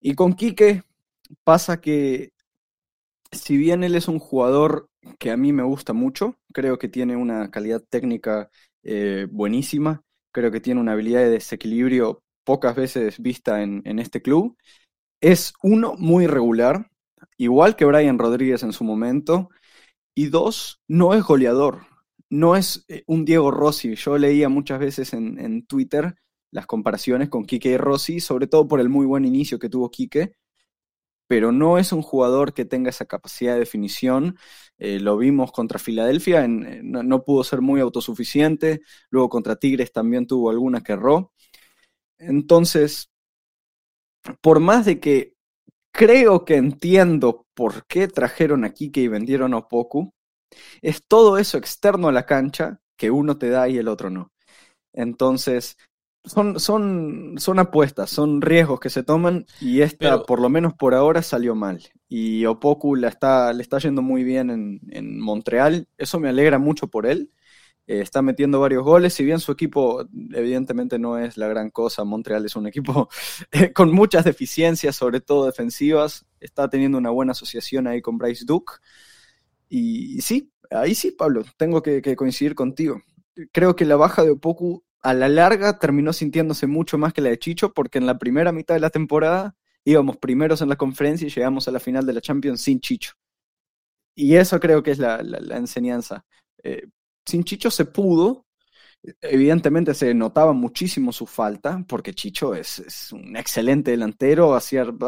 [0.00, 0.82] Y con Quique
[1.44, 2.32] pasa que
[3.32, 7.16] si bien él es un jugador que a mí me gusta mucho, creo que tiene
[7.16, 8.50] una calidad técnica
[8.84, 10.02] eh, buenísima.
[10.32, 14.56] Creo que tiene una habilidad de desequilibrio pocas veces vista en, este club.
[15.20, 16.90] Es uno, muy regular,
[17.38, 19.48] igual que Brian Rodríguez en su momento.
[20.14, 21.86] Y dos, no es goleador.
[22.30, 23.94] No es eh, un Diego Rossi.
[23.96, 26.14] Yo leía muchas veces en, en Twitter
[26.50, 29.90] las comparaciones con Quique y Rossi, sobre todo por el muy buen inicio que tuvo
[29.90, 30.34] Quique
[31.26, 34.38] pero no es un jugador que tenga esa capacidad de definición.
[34.78, 38.82] Eh, lo vimos contra Filadelfia, en, no, pudo ser muy autosuficiente.
[39.10, 41.32] Luego contra Tigres también tuvo alguna que erró.
[42.18, 43.10] Entonces,
[44.40, 45.34] por más de que
[45.92, 50.12] creo que entiendo por qué trajeron a Kike y vendieron a Opoku,
[50.82, 54.32] es todo eso externo a la cancha que uno te da y el otro no.
[54.92, 55.76] Entonces,
[56.24, 60.94] son, son, son apuestas, son riesgos que se toman y esta, por lo menos por
[60.94, 61.82] ahora, salió mal.
[62.08, 65.88] Y Opoku la está, le está yendo muy bien en, en Montreal.
[65.98, 67.30] Eso me alegra mucho por él.
[67.86, 72.02] Eh, está metiendo varios goles, si bien su equipo evidentemente no es la gran cosa,
[72.04, 73.10] Montreal es un equipo
[73.52, 78.44] eh, con muchas deficiencias, sobre todo defensivas, está teniendo una buena asociación ahí con Bryce
[78.46, 78.74] Duke.
[79.68, 83.02] Y, sí, ahí sí, Pablo, tengo que, que coincidir contigo.
[83.52, 87.28] Creo que la baja de Opoku a la larga terminó sintiéndose mucho más que la
[87.28, 91.26] de Chicho, porque en la primera mitad de la temporada íbamos primeros en la conferencia
[91.26, 93.12] y llegamos a la final de la Champions sin Chicho.
[94.14, 95.20] Y eso creo que es la,
[95.56, 96.24] enseñanza.
[96.62, 96.86] Eh,
[97.26, 98.46] sin Chicho se pudo,
[99.20, 104.60] Evidentemente se notaba muchísimo su falta, porque Chicho es, un excelente delantero, va a,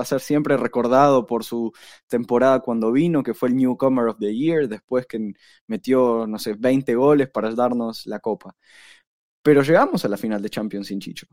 [0.04, 1.72] ser, siempre recordado por su
[2.06, 5.32] temporada cuando vino, que fue el Newcomer of the Year, después que
[5.66, 8.54] metió, no sé, 20 goles para darnos la copa.
[9.46, 11.28] Pero llegamos a la final de Champions sin Chicho.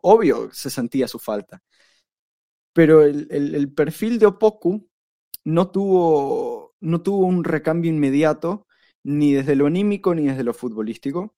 [0.00, 1.62] Obvio se sentía su falta.
[2.72, 4.88] Pero el, perfil de Opoku
[5.44, 8.66] no tuvo, no tuvo un recambio inmediato,
[9.02, 11.36] ni desde lo anímico ni desde lo futbolístico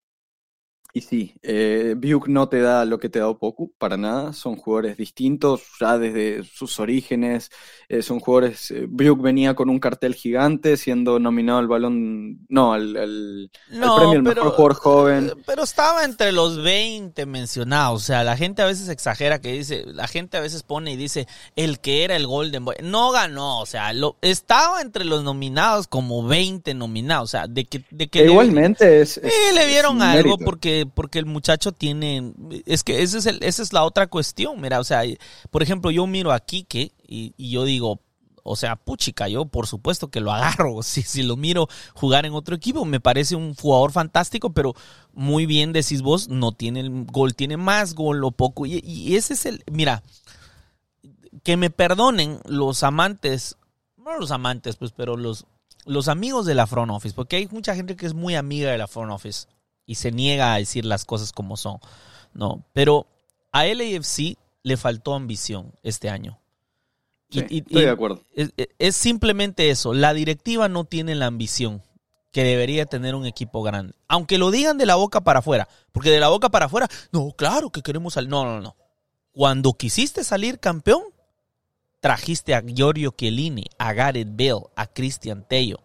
[0.93, 1.95] y sí, eh,
[2.27, 4.33] no te da lo que te da Opoku, para nada.
[4.33, 7.51] Son jugadores distintos ya desde sus orígenes.
[7.89, 8.71] Eh, son jugadores.
[8.73, 12.41] Eh, venía con un cartel gigante, siendo nominado al balón.
[12.49, 15.27] No, al, premio al mejor jugador joven.
[15.29, 18.03] Eh, pero estaba entre los 20 mencionados.
[18.03, 19.85] O sea, la gente a veces exagera que dice.
[19.87, 22.77] La gente a veces pone y dice el que era el Golden Boy.
[22.83, 27.25] No ganó, o sea, lo, estaba entre los nominados como 20 nominados.
[27.25, 27.85] O sea, de que.
[27.91, 29.21] De que igualmente es,
[29.55, 32.33] le vieron algo porque porque, el muchacho tiene,
[32.67, 35.03] es que ese es el, esa es la otra cuestión, mira, o sea,
[35.51, 38.01] por ejemplo, yo miro a y, y yo digo,
[38.43, 40.81] o sea, puchica, yo por supuesto que lo agarro.
[40.91, 44.75] Si, si lo miro jugar en otro equipo, me parece un jugador fantástico, pero
[45.13, 48.67] muy bien decís vos, no tiene el gol, tiene más gol o poco.
[48.67, 50.03] Y, y ese es el, mira,
[51.45, 53.57] que me perdonen los amantes,
[53.97, 55.47] no los amantes, pues, pero los,
[55.85, 58.79] los amigos de la front office, porque hay mucha gente que es muy amiga de
[58.79, 59.47] la front office
[59.91, 61.79] y se niega a decir las cosas como son.
[62.33, 63.09] No, pero
[63.51, 66.39] a LAFC le faltó ambición este año.
[67.29, 68.23] y, estoy de acuerdo.
[68.79, 69.93] Es, simplemente eso.
[69.93, 71.83] La directiva no tiene la ambición
[72.31, 73.95] que debería tener un equipo grande.
[74.07, 75.69] Aunque lo digan de la boca para afuera.
[75.91, 78.31] Porque de la boca para afuera, no, claro que queremos salir.
[78.31, 78.77] No, no, no.
[79.33, 81.03] Cuando quisiste salir campeón,
[81.99, 85.81] trajiste a Giorgio Chiellini, a Gareth Bale, a Cristian Tello.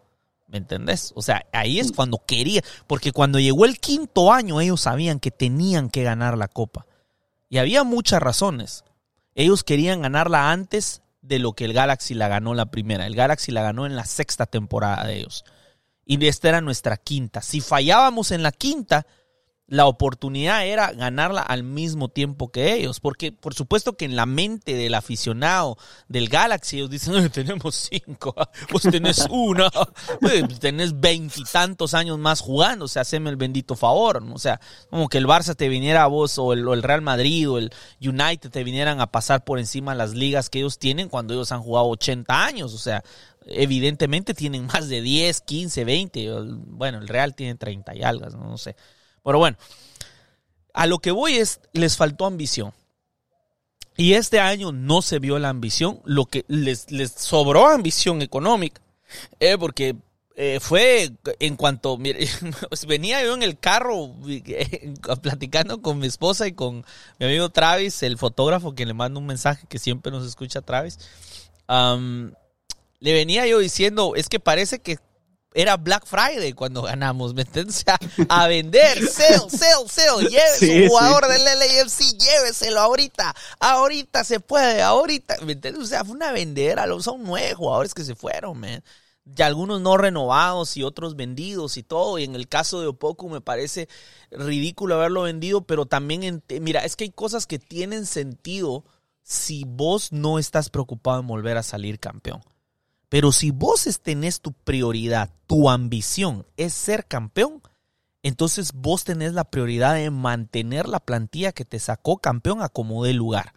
[0.47, 1.11] ¿Me entendés?
[1.15, 1.95] O sea, ahí es mm.
[1.95, 6.47] cuando quería, porque cuando llegó el quinto año ellos sabían que tenían que ganar la
[6.47, 6.85] copa.
[7.49, 8.83] Y había muchas razones.
[9.33, 13.05] Ellos querían ganarla antes de lo que el Galaxy la ganó la primera.
[13.05, 15.43] El Galaxy la ganó en la sexta temporada de ellos.
[16.05, 17.41] Y esta era nuestra quinta.
[17.41, 19.07] Si fallábamos en la quinta,
[19.67, 24.27] la oportunidad era ganarla al mismo tiempo que ellos, porque por supuesto que en la
[24.27, 28.35] mente del aficionado del Galaxy ellos dicen, tenemos cinco,
[28.71, 29.71] vos tenés una,
[30.59, 34.59] tenés veintitantos años más jugando, o sea, haceme el bendito favor, o sea,
[34.91, 38.51] como que el Barça te viniera a vos o el, Real Madrid o el United
[38.51, 41.87] te vinieran a pasar por encima las ligas que ellos tienen cuando ellos han jugado
[41.87, 43.03] 80 años, o sea,
[43.47, 46.31] evidentemente tienen más de 10, 15, 20,
[46.67, 48.75] bueno, el Real tiene 30 y algo, no sé.
[49.25, 49.57] Pero bueno,
[50.73, 52.73] a lo que voy es, les faltó ambición.
[53.97, 58.81] Y este año no se vio la ambición, lo que les, les sobró ambición económica,
[59.39, 59.95] eh, porque
[60.35, 62.27] eh, fue en cuanto, mire,
[62.87, 64.13] venía yo en el carro
[65.21, 66.85] platicando con mi esposa y con
[67.17, 70.99] mi amigo Travis, el fotógrafo que le manda un mensaje que siempre nos escucha Travis.
[71.67, 74.99] le venía yo diciendo, es que parece que
[75.55, 77.77] era Black Friday cuando ganamos, ¿me entiendes?
[77.77, 77.97] O sea,
[78.29, 84.83] a vender, sell, sell, sell, llévese un jugador del LAFC, lléveselo ahorita, ahorita se puede,
[84.83, 85.81] ahorita, ¿me entiendes?
[85.81, 88.83] O sea, fue una vendera, son nueve jugadores que se fueron, man.
[89.25, 92.19] Y algunos no renovados y otros vendidos y todo.
[92.19, 93.87] Y en el caso de Opoku me parece
[94.29, 98.83] ridículo haberlo vendido, pero también, mira, es que hay cosas que tienen sentido
[99.23, 102.43] si vos no estás preocupado en volver a salir campeón.
[103.15, 107.61] Pero si vos tenés tu prioridad, tu ambición es ser campeón,
[108.23, 113.05] entonces vos tenés la prioridad de mantener la plantilla que te sacó campeón a como
[113.05, 113.53] de lugar.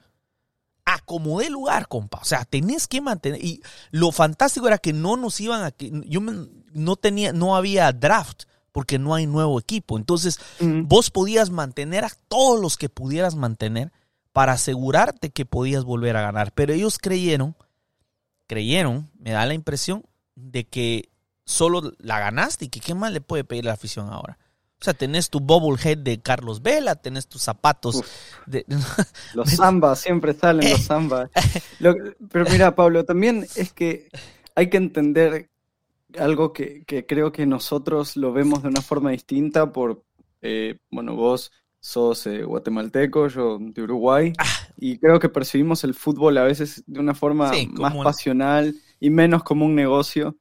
[0.85, 2.19] A como de lugar, compa.
[2.19, 3.45] O sea, tenés que mantener.
[3.45, 5.75] Y lo fantástico era que no nos iban a.
[5.77, 9.99] Yo no tenía, no había draft porque no hay nuevo equipo.
[9.99, 13.91] Entonces, vos podías mantener a todos los que pudieras mantener
[14.33, 16.53] para asegurarte que podías volver a ganar.
[16.53, 17.57] Pero ellos creyeron
[18.49, 21.11] creyeron, me da la impresión, de que
[21.45, 24.39] solo la ganaste y que qué más le puede pedir la afición ahora.
[24.81, 28.03] O sea, tenés tu bobblehead de Carlos Vela, tenés tus zapatos
[28.47, 28.65] de...
[29.35, 31.31] Los zambas, siempre salen los zambas.
[32.31, 34.09] pero mira, Pablo, también es que
[34.55, 35.51] hay que entender
[36.17, 40.05] algo que, creo que nosotros lo vemos de una forma distinta por,
[40.43, 44.45] eh, bueno, vos sos eh, guatemalteco, yo de Uruguay, ah.
[44.81, 49.43] Y creo que percibimos el fútbol a veces de una forma más pasional y menos
[49.43, 50.37] como un negocio.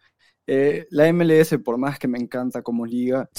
[0.46, 3.30] Eh, la MLS, por más que me encanta como liga,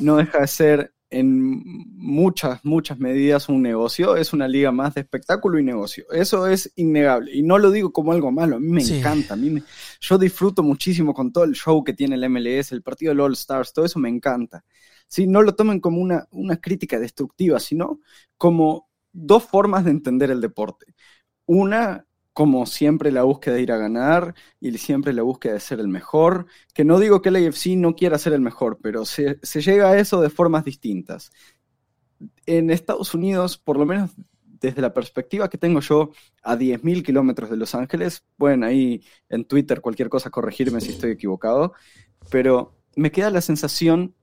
[0.00, 1.62] no deja de ser en
[1.96, 6.04] muchas, muchas medidas un negocio, es una liga más de espectáculo y negocio.
[6.10, 7.34] Eso es innegable.
[7.34, 9.34] Y no lo digo como algo malo, a mí me encanta.
[9.34, 9.62] A mí
[10.00, 13.32] yo disfruto muchísimo con todo el show que tiene el MLS, el partido del All
[13.34, 14.64] Stars, todo eso me encanta.
[15.06, 15.26] ¿Sí?
[15.26, 18.00] No lo tomen como una, una crítica destructiva, sino
[18.36, 18.87] como
[19.18, 20.94] dos formas de entender el deporte.
[21.46, 22.06] Una
[22.38, 25.88] como siempre la búsqueda de ir a ganar y siempre la búsqueda de ser el
[25.88, 29.90] mejor, que no digo que el AFC no quiera ser el mejor, pero se, llega
[29.90, 31.32] a eso de formas distintas.
[32.46, 34.12] En Estados Unidos, por lo menos
[34.44, 36.12] desde la perspectiva que tengo yo,
[36.44, 41.10] a 10.000 kilómetros de Los Ángeles, pueden ahí en Twitter cualquier cosa corregirme si estoy
[41.10, 41.72] equivocado,
[42.30, 44.14] pero me queda la sensación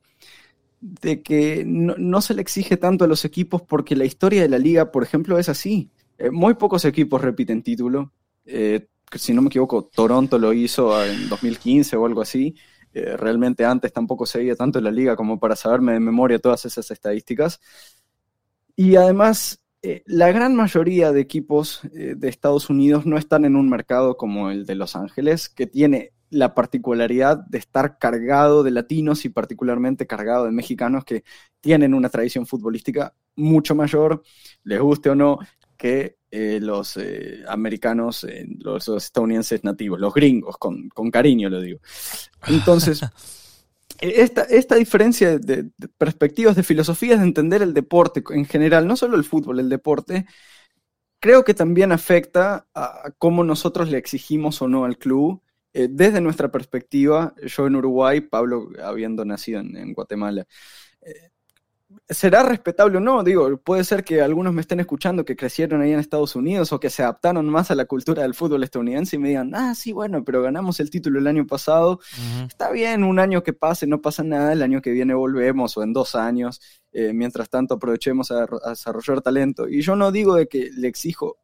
[0.85, 4.49] de que no, no, se le exige tanto a los equipos porque la historia de
[4.49, 5.89] la liga, por ejemplo, es así.
[6.19, 8.13] Eh, muy pocos equipos repiten título.
[8.45, 12.55] Eh, si no me equivoco, Toronto lo hizo en 2015 o algo así.
[12.93, 16.91] Eh, realmente antes tampoco seguía tanto la liga como para saberme de memoria todas esas
[16.91, 17.59] estadísticas.
[18.75, 19.61] Y además,
[20.05, 24.65] la gran mayoría de equipos de Estados Unidos no están en un mercado como el
[24.65, 30.45] de Los Ángeles, que tiene la particularidad de estar cargado de latinos y particularmente cargado
[30.45, 31.23] de mexicanos que
[31.61, 34.21] tienen una tradición futbolística mucho mayor,
[34.63, 35.39] les guste o no,
[35.77, 41.79] que eh, los eh, americanos, eh, los, estadounidenses nativos, los gringos, con, cariño lo digo.
[42.47, 43.01] Entonces,
[43.99, 49.15] esta, esta diferencia de, perspectivas, de filosofías de entender el deporte en general, no solo
[49.15, 50.25] el fútbol, el deporte,
[51.19, 55.41] creo que también afecta a, cómo nosotros le exigimos o no al club.
[55.89, 60.45] Desde nuestra perspectiva, yo en Uruguay, Pablo habiendo nacido en, Guatemala,
[62.09, 65.91] será respetable o no, digo, puede ser que algunos me estén escuchando que crecieron ahí
[65.91, 69.19] en Estados Unidos o que se adaptaron más a la cultura del fútbol estadounidense y
[69.19, 71.99] me digan, ah, sí, bueno, pero ganamos el título el año pasado,
[72.47, 75.83] está bien, un año que pase, no pasa nada, el año que viene volvemos o
[75.83, 76.61] en dos años,
[76.91, 79.67] eh, mientras tanto aprovechemos a, desarrollar talento.
[79.67, 81.37] Y yo no digo de que le exijo,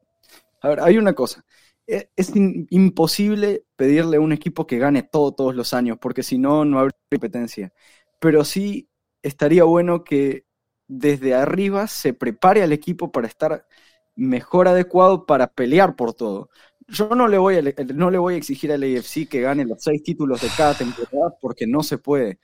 [0.62, 1.44] a ver, hay una cosa.
[1.92, 6.38] E, es, imposible pedirle a un equipo que gane todo todos los años, porque si
[6.38, 7.74] no, no habría competencia.
[8.20, 8.90] Pero sí
[9.22, 10.46] estaría bueno que
[10.88, 13.68] desde arriba se prepare al equipo para estar
[14.16, 16.50] mejor adecuado para pelear por todo.
[16.88, 17.62] Yo no le voy a,
[17.94, 21.36] no le voy a exigir al AFC que gane los seis títulos de cada temporada
[21.42, 22.40] porque no se puede,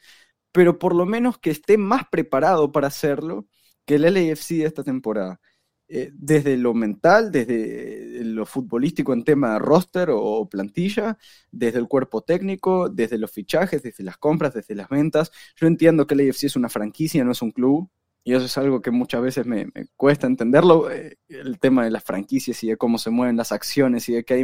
[0.52, 3.48] pero por lo menos que esté más preparado para hacerlo
[3.86, 5.40] que el LAFC de esta temporada.
[5.90, 11.18] Eh, desde lo mental, desde lo futbolístico en tema de roster o plantilla,
[11.50, 15.32] desde el cuerpo técnico, desde los fichajes, desde las compras, desde las ventas.
[15.56, 17.90] Yo entiendo que el AFC es una franquicia, no es un club,
[18.28, 22.04] y eso es algo que muchas veces me, cuesta entenderlo, eh, el tema de las
[22.04, 24.44] franquicias y de cómo se mueven las acciones y de que hay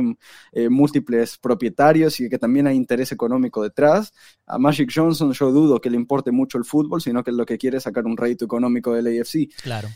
[0.53, 4.13] eh, múltiples propietarios y de que también hay interés económico detrás.
[4.45, 7.58] A Magic Johnson yo dudo que le importe mucho el fútbol, sino que lo que
[7.58, 9.49] quiere es sacar un rédito económico del AFC.
[9.62, 9.89] Claro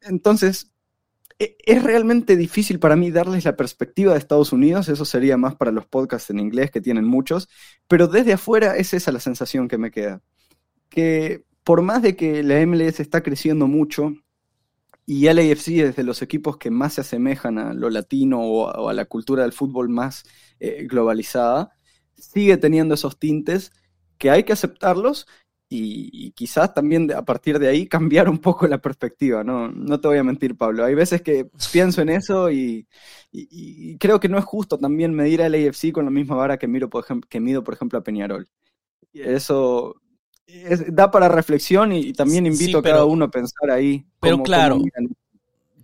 [0.00, 0.72] entonces,
[1.38, 5.54] e, es realmente difícil para mí darles la perspectiva de Estados Unidos, eso sería más
[5.54, 7.48] para los podcasts en inglés que tienen muchos,
[7.88, 10.22] pero desde afuera es esa la sensación que me queda.
[10.88, 14.14] Que por más de que la MLS está creciendo mucho
[15.04, 18.92] y LAFC es de los equipos que más se asemejan a lo latino o, a
[18.94, 20.24] la cultura del fútbol más
[20.58, 21.76] eh, globalizada,
[22.14, 23.72] sigue teniendo esos tintes
[24.18, 25.26] que hay que aceptarlos
[25.68, 29.68] y, quizás también a partir de ahí cambiar un poco la perspectiva, ¿no?
[29.68, 30.84] No te voy a mentir, Pablo.
[30.84, 32.86] Hay veces que pienso en eso y,
[33.98, 36.88] creo que no es justo también medir al AFC con la misma vara que, miro,
[36.88, 38.48] por ejemplo, que mido, por ejemplo, a Peñarol.
[39.12, 39.96] Eso
[40.88, 44.06] da para reflexión y, también invito a cada uno a pensar ahí.
[44.20, 44.80] Pero claro,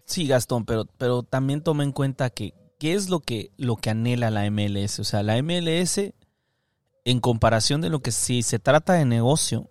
[0.05, 3.91] sí, Gastón, pero, pero también toma en cuenta que qué es lo que, lo que
[3.91, 5.01] anhela la MLS.
[5.01, 6.13] O sea, la MLS
[7.05, 9.69] en comparación de lo que si se trata de negocio,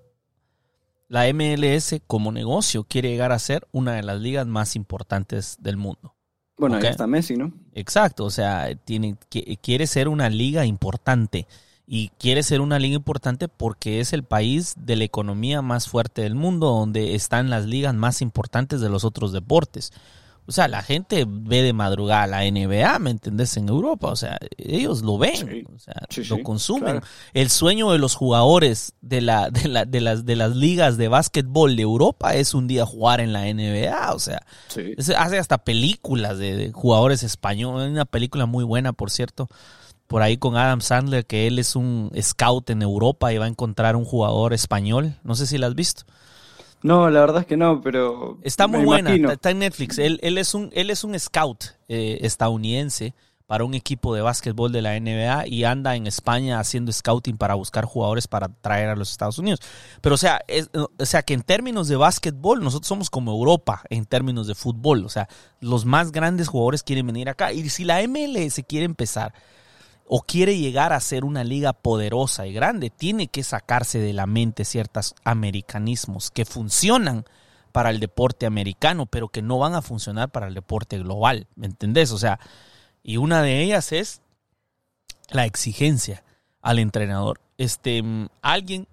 [1.12, 5.76] la MLS como negocio quiere llegar a ser una de las ligas más importantes del
[5.76, 6.16] mundo.
[6.58, 7.52] Bueno, ahí está Messi, ¿no?
[7.74, 9.18] Exacto, o sea, tiene,
[9.62, 11.48] quiere ser una liga importante
[11.86, 16.22] y quiere ser una liga importante porque es el país de la economía más fuerte
[16.22, 19.92] del mundo, donde están las ligas más importantes de los otros deportes.
[20.48, 23.56] O sea, la gente ve de madrugada la NBA, ¿me entendés?
[23.58, 25.96] En Europa, o sea, ellos lo ven, o sea,
[26.30, 27.02] lo consumen.
[27.34, 31.08] El sueño de los jugadores de, la, de, la, de, las, de las ligas de
[31.08, 34.42] básquetbol de Europa es un día jugar en la NBA, o sea,
[35.18, 39.48] hace hasta películas de, jugadores españoles, una película muy buena, por cierto,
[40.08, 43.48] por ahí con Adam Sandler, que él es un scout en Europa y va a
[43.48, 46.04] encontrar un jugador español, no sé si la has visto.
[46.84, 48.40] No, la verdad es que no, pero.
[48.44, 49.98] Está muy buena, está en Netflix.
[50.00, 53.14] Él, él, es un, él es un scout eh, estadounidense
[53.52, 57.54] para un equipo de básquetbol de la NBA y anda en España haciendo scouting para
[57.56, 59.60] buscar jugadores para traer a los Estados Unidos.
[60.00, 60.42] Pero o sea,
[60.98, 65.04] o sea que en términos de básquetbol nosotros somos como Europa en términos de fútbol.
[65.04, 65.28] O sea,
[65.60, 67.52] los más grandes jugadores quieren venir acá.
[67.52, 69.34] Y si la MLS quiere empezar
[70.14, 74.28] o quiere llegar a ser una liga poderosa y grande, tiene que sacarse de la
[74.28, 77.24] mente ciertos americanismos que funcionan
[77.72, 81.48] para el deporte americano, pero que no van a funcionar para el deporte global.
[81.56, 82.12] ¿Me entendés?
[82.12, 82.42] O sea,
[83.02, 84.22] y una de ellas es
[85.30, 86.26] la exigencia
[86.62, 87.40] al entrenador.
[87.58, 88.90] Este, mm, alguien,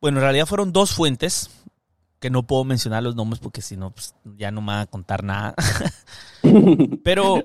[0.00, 1.50] bueno, en realidad fueron dos fuentes,
[2.20, 4.86] que no puedo mencionar los nombres porque si no, pues, ya no me van a
[4.86, 5.56] contar nada.
[7.02, 7.42] pero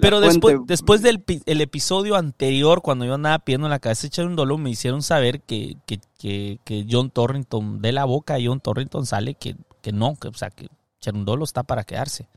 [0.00, 4.36] pero después, después del el episodio anterior, cuando yo andaba pidiendo la cabeza echar un
[4.36, 9.04] dolor, me hicieron saber que, que, que, John Torrington, de la boca de John Torrington
[9.04, 10.68] sale que, que no, que, o sea, que
[11.00, 12.28] Cherundolo está para quedarse.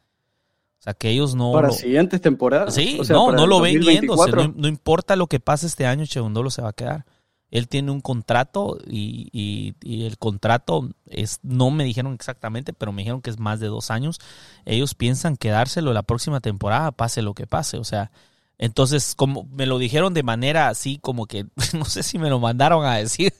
[0.80, 1.54] O sea, que ellos no...
[1.54, 2.74] Para siguientes temporadas.
[2.74, 4.32] Sí, no, no lo ven yéndose.
[4.32, 7.06] No, no, importa lo que pase este año, Cherundolo se va a quedar
[7.54, 13.22] él tiene un contrato y, el contrato es, no me dijeron exactamente, pero me dijeron
[13.22, 14.20] que es más de dos años.
[14.66, 17.78] Ellos piensan quedárselo la próxima temporada, pase lo que pase.
[17.78, 18.10] O sea,
[18.58, 22.40] entonces, como me lo dijeron de manera así, como que no sé si me lo
[22.40, 23.36] mandaron a decir.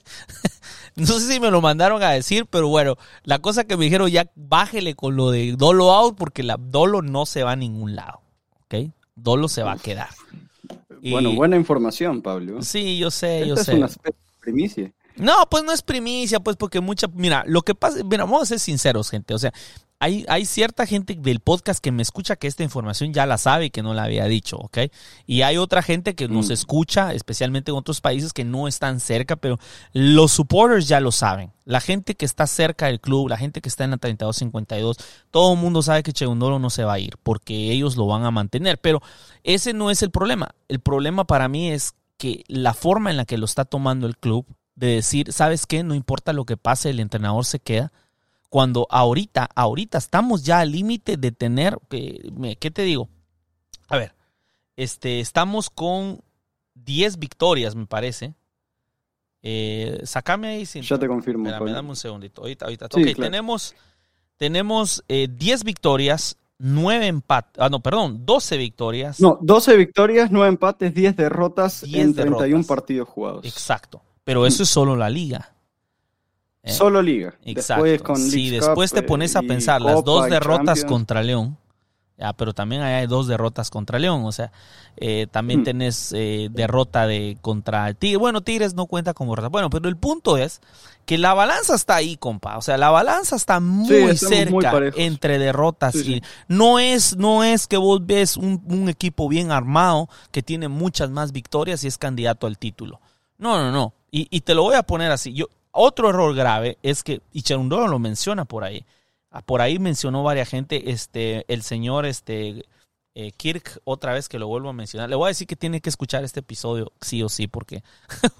[0.94, 2.94] no sé si me lo mandaron a decir, pero bueno,
[3.24, 7.02] la cosa que me dijeron ya bájele con lo de Dolo out porque la Dolo
[7.02, 8.20] no se va a ningún lado.
[8.66, 8.92] ¿Ok?
[9.16, 10.10] Dolo se va a quedar.
[11.10, 12.62] Bueno, buena información, Pablo.
[12.62, 13.80] Sí, yo sé, yo sé.
[14.40, 14.92] Primicia.
[15.16, 18.46] No, pues no es primicia, pues porque mucha, mira, lo que pasa, mira, vamos a
[18.46, 19.52] ser sinceros, gente, o sea,
[20.04, 23.66] hay, hay, cierta gente del podcast que me escucha que esta información ya la sabe
[23.66, 24.78] y que no la había dicho, ¿ok?
[25.26, 26.52] Y hay otra gente que nos mm.
[26.52, 29.58] escucha, especialmente en otros países que no están cerca, pero
[29.94, 31.52] los supporters ya lo saben.
[31.64, 34.98] La gente que está cerca del club, la gente que está en la 3252,
[35.30, 38.24] todo el mundo sabe que Chegundolo no se va a ir porque ellos lo van
[38.24, 38.78] a mantener.
[38.78, 39.00] Pero
[39.42, 40.54] ese no es el problema.
[40.68, 44.18] El problema para mí es que la forma en la que lo está tomando el
[44.18, 44.44] club,
[44.74, 45.82] de decir, ¿sabes qué?
[45.82, 47.92] No importa lo que pase, el entrenador se queda
[48.54, 53.08] cuando ahorita, ahorita estamos ya al límite de tener, ¿qué te digo?
[53.88, 54.14] A ver,
[54.76, 56.20] este, estamos con
[56.74, 58.36] 10 victorias, me parece.
[59.42, 60.66] Eh, sacame ahí.
[60.66, 61.48] Sin, ya te confirmo.
[61.48, 62.42] Espérame, dame un segundito.
[62.42, 62.86] Ahorita, ahorita.
[62.86, 63.74] ok, tenemos,
[64.36, 67.60] tenemos 10 eh, victorias, 9 empates.
[67.60, 69.20] Ah, no, perdón, 12 victorias.
[69.20, 73.44] No, 12 victorias, 9 empates, 10 derrotas 10 en 31 partidos jugados.
[73.44, 74.00] Exacto.
[74.22, 75.53] Pero eso es solo la liga.
[76.64, 77.34] Eh, Solo Liga.
[77.44, 77.84] Exacto.
[77.84, 81.58] Después si después te pones a pensar las dos derrotas contra León,
[82.16, 84.52] ya, pero también hay dos derrotas contra León, o sea,
[84.96, 85.64] eh, también hmm.
[85.64, 88.20] tenés eh, derrota de contra Tigres.
[88.20, 89.48] Bueno, Tigres no cuenta como derrota.
[89.48, 90.60] Bueno, pero el punto es
[91.06, 92.56] que la balanza está ahí, compa.
[92.56, 97.76] O sea, la balanza está muy cerca entre derrotas y no es no es que
[97.76, 102.46] vos ves un, un equipo bien armado que tiene muchas más victorias y es candidato
[102.46, 103.00] al título.
[103.36, 103.92] No, no, no.
[104.12, 105.34] Y, y te lo voy a poner así.
[105.34, 108.84] Yo, otro error grave es que, y Cherundolo lo menciona por ahí,
[109.30, 112.64] ah, por ahí mencionó varias gente, este, el señor este,
[113.16, 115.08] eh, Kirk, otra vez que lo vuelvo a mencionar.
[115.08, 117.84] Le voy a decir que tiene que escuchar este episodio, sí o sí, porque,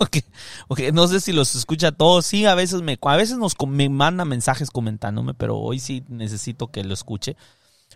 [0.68, 2.26] porque, no sé si los escucha todos.
[2.26, 6.68] Sí, a veces me, a veces nos me manda mensajes comentándome, pero hoy sí necesito
[6.68, 7.37] que lo escuche.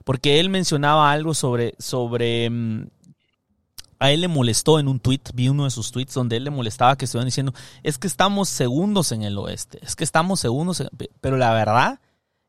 [0.04, 2.86] Porque él mencionaba algo sobre, sobre mm,
[3.98, 6.50] a él le molestó en un tweet, vi uno de sus tweets donde él le
[6.50, 10.82] molestaba que estuvieran diciendo, es que estamos segundos en el oeste, es que estamos segundos,
[11.20, 12.00] pero la verdad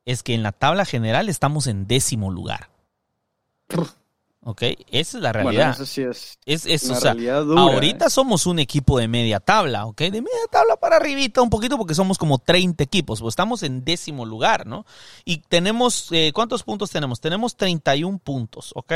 [0.05, 2.69] es que en la tabla general estamos en décimo lugar.
[4.41, 4.63] ¿Ok?
[4.89, 5.75] Esa es la realidad.
[5.75, 8.09] Bueno, sí es, es, es o sea, ahorita ¿eh?
[8.09, 9.99] somos un equipo de media tabla, ¿ok?
[9.99, 13.83] De media tabla para arribita un poquito porque somos como 30 equipos, pues estamos en
[13.83, 14.85] décimo lugar, ¿no?
[15.25, 17.19] Y tenemos, eh, ¿cuántos puntos tenemos?
[17.19, 18.93] Tenemos 31 puntos, ¿ok?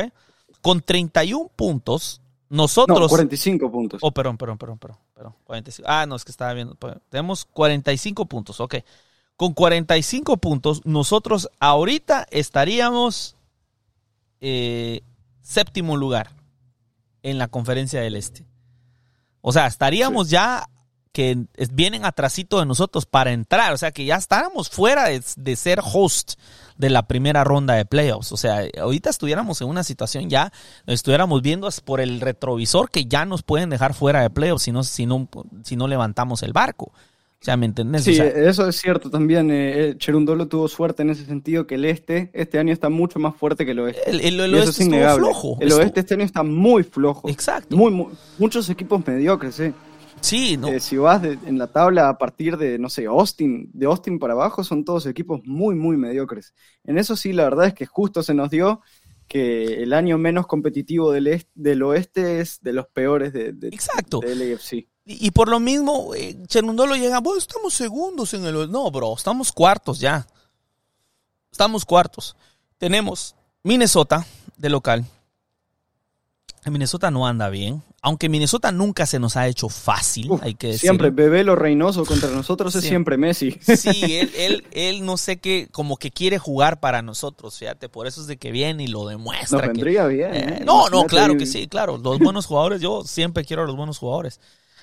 [0.61, 2.99] Con 31 puntos, nosotros.
[2.99, 3.99] No, 45 puntos.
[4.03, 5.35] Oh, perdón, perdón, perdón, perdón.
[5.43, 5.87] 45.
[5.89, 6.77] Ah, no, es que estaba viendo.
[7.09, 8.75] Tenemos 45 puntos, ok.
[9.35, 13.35] Con 45 puntos, nosotros ahorita estaríamos
[14.41, 15.01] eh,
[15.41, 16.29] séptimo lugar
[17.23, 18.45] en la conferencia del Este.
[19.41, 20.69] O sea, estaríamos ya
[21.14, 23.72] que vienen atrasito de nosotros para entrar.
[23.72, 26.34] O sea, que ya estábamos fuera de, ser host
[26.78, 28.32] de la primera ronda de playoffs.
[28.32, 30.51] O sea, ahorita estuviéramos en una situación ya,
[30.88, 34.84] estuviéramos viendo por el retrovisor que ya nos pueden dejar fuera de playoffs si no,
[34.84, 35.30] si no,
[35.64, 36.86] si no levantamos el barco.
[36.86, 38.05] O sea, ¿me entendés?
[38.05, 39.51] Sí, eso es cierto también.
[39.51, 43.20] Eh, eh, Cherundolo tuvo suerte en ese sentido que el este este año está mucho
[43.20, 44.01] más fuerte que el oeste.
[44.09, 45.57] El, oeste es flojo.
[45.59, 47.30] El oeste este año está muy flojo.
[47.30, 47.76] Exacto.
[47.76, 48.07] Muy,
[48.39, 49.74] muchos equipos mediocres, ¿eh?
[50.24, 50.69] Sí, no.
[50.69, 54.32] Eh, si vas en la tabla a partir de, no sé, Austin, de Austin para
[54.34, 56.53] abajo, son todos equipos muy, muy mediocres.
[56.86, 58.80] En eso sí, la verdad es que justo se nos dio
[59.28, 63.67] que el año menos competitivo del, est- del oeste es de los peores de, de,
[63.67, 64.21] Exacto.
[64.24, 64.74] AFC.
[64.74, 68.71] Y, y por lo mismo, eh, Cherundolo llega, bueno, estamos segundos en el...
[68.71, 70.26] No, bro, estamos cuartos ya.
[71.51, 72.38] Estamos cuartos.
[72.78, 75.05] Tenemos Minnesota de local.
[76.65, 77.84] Minnesota no anda bien.
[78.05, 80.81] Aunque Minnesota nunca se nos ha hecho fácil, Uf, hay que decir.
[80.81, 83.15] siempre, Bebelo Reynoso contra nosotros es Siempre.
[83.15, 83.77] siempre Messi.
[83.77, 88.05] Sí, él, él, él no sé qué, como que quiere jugar para nosotros, fíjate, por
[88.05, 89.59] eso es de que viene y lo demuestra.
[89.59, 90.35] Nos que- vendría bien.
[90.35, 90.63] Eh, ¿eh?
[90.65, 91.97] no, no, claro que sí, claro.
[91.97, 94.39] Los buenos jugadores, yo siempre quiero a los buenos jugadores.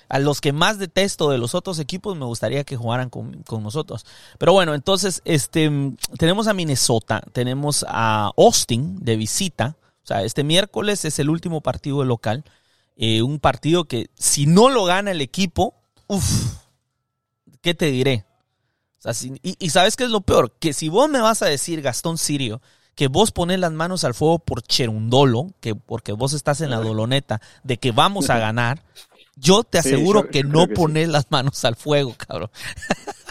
[0.09, 3.61] A los que más detesto de los otros equipos me gustaría que jugaran con, con
[3.63, 4.03] nosotros.
[4.39, 5.71] Pero bueno, entonces, este,
[6.17, 9.77] tenemos a Minnesota, tenemos a Austin de visita.
[10.03, 12.43] O sea, este miércoles es el último partido de local.
[13.03, 15.73] Eh, un partido que si no lo gana el equipo,
[16.05, 16.53] uff,
[17.61, 18.25] ¿qué te diré?
[18.99, 21.41] O sea, si- y, y sabes qué es lo peor, que si vos me vas
[21.41, 22.61] a decir, Gastón Sirio,
[22.93, 26.77] que vos pones las manos al fuego por Cherundolo, que porque vos estás en la
[26.77, 28.83] doloneta de que vamos a ganar,
[29.35, 30.73] yo te Sí, aseguro yo- que yo no sí.
[30.73, 32.49] pones las manos al fuego, cabrón.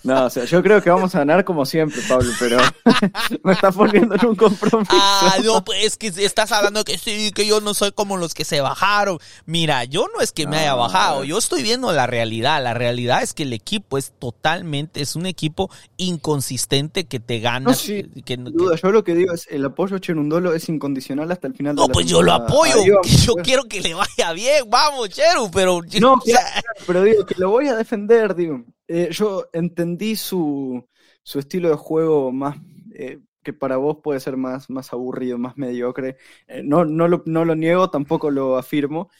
[0.03, 2.57] No, o sea, yo creo que vamos a ganar como siempre, Pablo, pero
[3.45, 4.91] me estás poniendo en un compromiso.
[4.95, 8.33] Ah, no, pues es que estás hablando que sí, que yo no soy como los
[8.33, 9.19] que se bajaron.
[9.45, 12.63] Mira, yo no es que me haya bajado, yo estoy viendo la realidad.
[12.65, 17.61] La realidad es que el equipo es totalmente, es un equipo inconsistente que te gana.
[17.61, 20.55] No, sí, que- que- Sin duda, yo lo que digo es el apoyo a Cherundolo
[20.55, 22.73] es incondicional hasta el final de No, la pues yo lo apoyo.
[23.03, 23.45] Que yo pues.
[23.45, 24.65] quiero que le vaya bien.
[24.71, 25.81] Vamos, Cheru, pero.
[26.01, 28.65] No, claro, claro, pero digo que lo voy a defender, digo.
[28.89, 30.85] Eh, yo entendí su,
[31.23, 32.57] su estilo de juego más
[32.95, 36.17] eh, que para vos puede ser más, más aburrido, más mediocre.
[36.47, 39.11] Eh, no, no, lo, no lo niego, tampoco lo afirmo.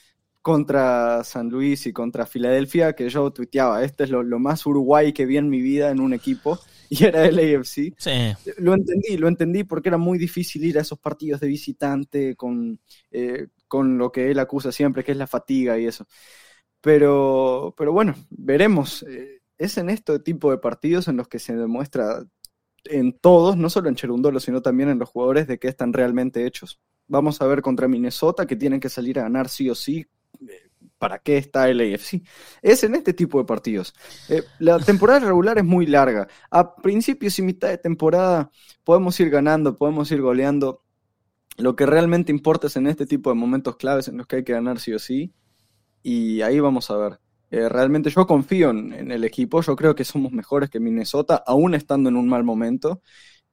[0.43, 5.13] Contra San Luis y contra Filadelfia, que yo tuiteaba, este es lo, lo más Uruguay
[5.13, 6.59] que vi en mi vida en un equipo,
[6.89, 7.93] y era el AFC.
[7.99, 8.35] sí.
[8.57, 12.81] Lo entendí, lo entendí porque era muy difícil ir a esos partidos de visitante con,
[13.11, 16.07] eh, con lo que él acusa siempre, que es la fatiga y eso.
[16.81, 19.03] Pero, pero bueno, veremos.
[19.03, 22.25] Eh, es en este tipo de partidos en los que se demuestra
[22.85, 26.47] en todos, no solo en Cherundolo, sino también en los jugadores, de que están realmente
[26.47, 26.81] hechos.
[27.09, 30.07] Vamos a ver contra Minnesota, que tienen que salir a ganar sí o sí.
[30.49, 32.23] eh, ¿Para qué está el AFC?
[32.63, 33.95] Es en este tipo de partidos.
[34.29, 36.29] Eh, la temporada regular es muy larga.
[36.51, 38.51] A principios y mitad de temporada
[38.85, 40.83] podemos ir ganando, podemos ir goleando.
[41.57, 44.45] Lo que realmente importa es en este tipo de momentos claves en los que hay
[44.45, 45.33] que ganar sí o sí.
[46.03, 47.21] Y ahí vamos a ver.
[47.51, 49.61] Eh, realmente yo confío en, el equipo.
[49.63, 53.03] Yo creo que somos mejores que Minnesota, aún estando en un mal momento.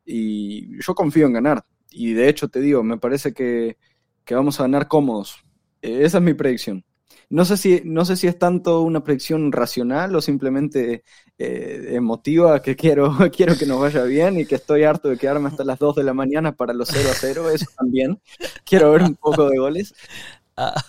[0.05, 1.65] Y yo confío en ganar.
[1.89, 3.77] Y de hecho te digo, me parece que,
[4.23, 5.43] que vamos a ganar cómodos.
[5.81, 6.85] Eh, esa es mi predicción.
[7.29, 11.03] No sé si, no sé si es tanto una predicción racional o simplemente
[11.37, 15.49] eh, emotiva, que quiero, quiero que nos vaya bien y que estoy harto de quedarme
[15.49, 18.21] hasta las 2 de la mañana para los 0 a 0, eso también.
[18.63, 19.93] Quiero ver un poco de goles.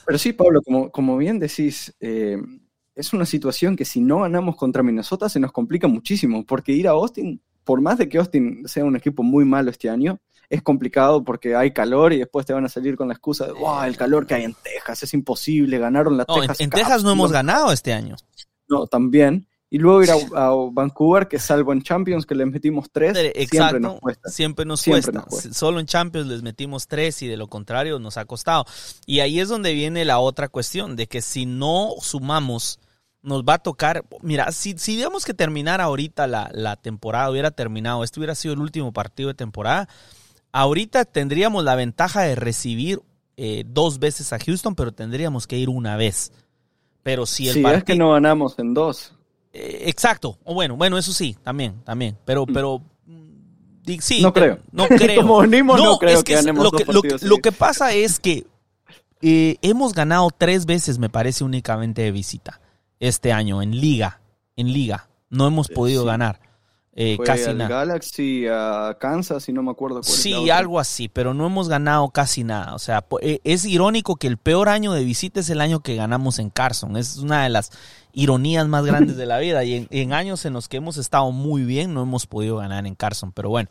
[0.06, 2.38] Pero sí, Pablo, como, como bien decís, eh,
[2.94, 6.88] es una situación que si no ganamos contra Minnesota se nos complica muchísimo, porque ir
[6.88, 10.62] a Austin, por más de que Austin sea un equipo muy malo este año, es
[10.62, 13.82] complicado porque hay calor y después te van a salir con la excusa de, wow,
[13.82, 16.80] el calor que hay en Texas, es imposible, ganaron la no, Texas en Cup".
[16.80, 18.16] Texas no hemos ganado este año.
[18.68, 19.46] No, también.
[19.70, 23.42] Y luego ir a, a Vancouver, que salvo en Champions, que les metimos tres, siempre
[23.42, 24.30] Exacto, nos cuesta.
[24.30, 25.12] siempre nos Siempre cuesta.
[25.12, 25.52] nos cuesta.
[25.52, 28.64] Solo en Champions les metimos tres y de lo contrario nos ha costado.
[29.04, 32.80] Y ahí es donde viene la otra cuestión, de que si no sumamos,
[33.20, 37.50] nos va a tocar, mira, si, si digamos que terminara ahorita la, la temporada, hubiera
[37.50, 39.86] terminado, este hubiera sido el último partido de temporada,
[40.52, 43.00] ahorita tendríamos la ventaja de recibir
[43.36, 46.32] eh, dos veces a Houston, pero tendríamos que ir una vez.
[47.02, 47.84] Pero si el Sí, es partido...
[47.84, 49.12] que no ganamos en dos.
[49.52, 50.38] Eh, exacto.
[50.44, 52.16] O bueno, bueno, eso sí, también, también.
[52.24, 54.20] Pero, pero mm, di- sí.
[54.22, 54.58] No creo.
[54.72, 55.22] No creo.
[55.22, 58.46] Como no creo es que ganemos lo dos que, lo, lo pasa es que
[59.20, 62.60] eh, hemos ganado tres veces, me parece, únicamente de visita
[63.00, 64.20] este año en liga,
[64.56, 65.08] en liga.
[65.30, 66.06] No hemos Eh, podido sí.
[66.06, 66.40] ganar
[67.00, 67.70] eh, Fue casi al nada.
[67.70, 72.08] Galaxy, a Kansas y no me acuerdo cuál Sí, algo así, pero no hemos ganado
[72.10, 72.74] casi nada.
[72.74, 73.04] O sea,
[73.44, 76.96] es irónico que el peor año de visita es el año que ganamos en Carson.
[76.96, 77.70] Es una de las
[78.18, 79.64] ironías más grandes de la vida.
[79.64, 82.86] Y en, en años en los que hemos estado muy bien, no hemos podido ganar
[82.86, 83.32] en Carson.
[83.32, 83.70] Pero bueno,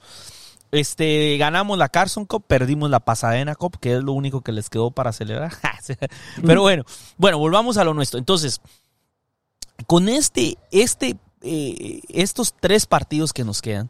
[0.72, 4.70] este, ganamos la Carson Cup, perdimos la Pasadena Cup, que es lo único que les
[4.70, 5.54] quedó para celebrar.
[6.46, 6.84] pero bueno,
[7.18, 8.20] bueno, volvamos a lo nuestro.
[8.20, 8.62] Entonces,
[9.86, 13.90] con este, este, eh, estos tres partidos que nos quedan,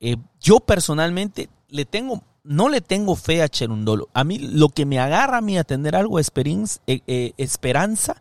[0.00, 4.08] eh, yo personalmente le tengo, no le tengo fe a Cherundolo.
[4.14, 6.24] A mí lo que me agarra a mí a tener algo de
[6.86, 8.20] eh, eh, esperanza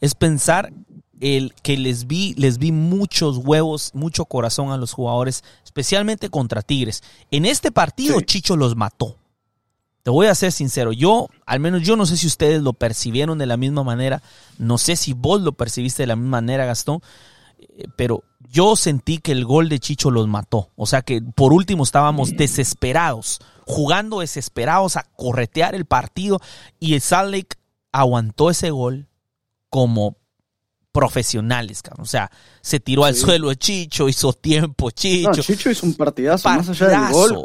[0.00, 0.72] es pensar
[1.20, 6.62] el que les vi, les vi muchos huevos, mucho corazón a los jugadores, especialmente contra
[6.62, 7.02] Tigres.
[7.30, 8.24] En este partido Sí.
[8.24, 9.16] Chicho los mató.
[10.02, 13.38] te voy a ser sincero, yo, al menos yo no sé si ustedes lo percibieron
[13.38, 14.22] de la misma manera,
[14.56, 17.00] no sé si vos lo percibiste de la misma manera, Gastón,
[17.58, 20.70] eh, pero yo sentí que el gol de Chicho los mató.
[20.76, 26.40] O sea que por último estábamos desesperados, jugando desesperados a corretear el partido
[26.78, 27.56] y el Salt Lake
[27.90, 29.08] aguantó ese gol
[29.70, 30.16] como
[30.96, 32.04] profesionales, cabrón.
[32.04, 32.30] O sea,
[32.62, 35.28] se tiró al suelo Chicho, hizo tiempo Chicho.
[35.28, 37.44] No, Chicho hizo un partidazo, más allá del gol,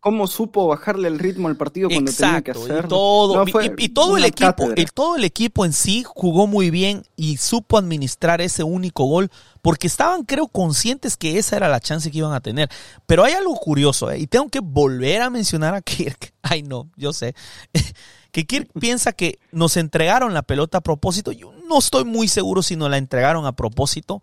[0.00, 2.86] cómo, supo bajarle el ritmo al partido cuando tenía que hacerlo.
[2.86, 3.44] Y todo,
[3.76, 7.76] y, todo el equipo, el, todo el equipo en sí jugó muy bien y supo
[7.76, 9.28] administrar ese único gol
[9.62, 12.68] porque estaban, creo, conscientes que esa era la chance que iban a tener.
[13.06, 14.18] Pero hay algo curioso, ¿eh?
[14.18, 16.32] y tengo que volver a mencionar a Kirk.
[16.42, 17.34] Ay, no, yo sé.
[18.32, 21.32] que Kirk piensa que nos entregaron la pelota a propósito.
[21.32, 24.22] Yo no estoy muy seguro si nos la entregaron a propósito,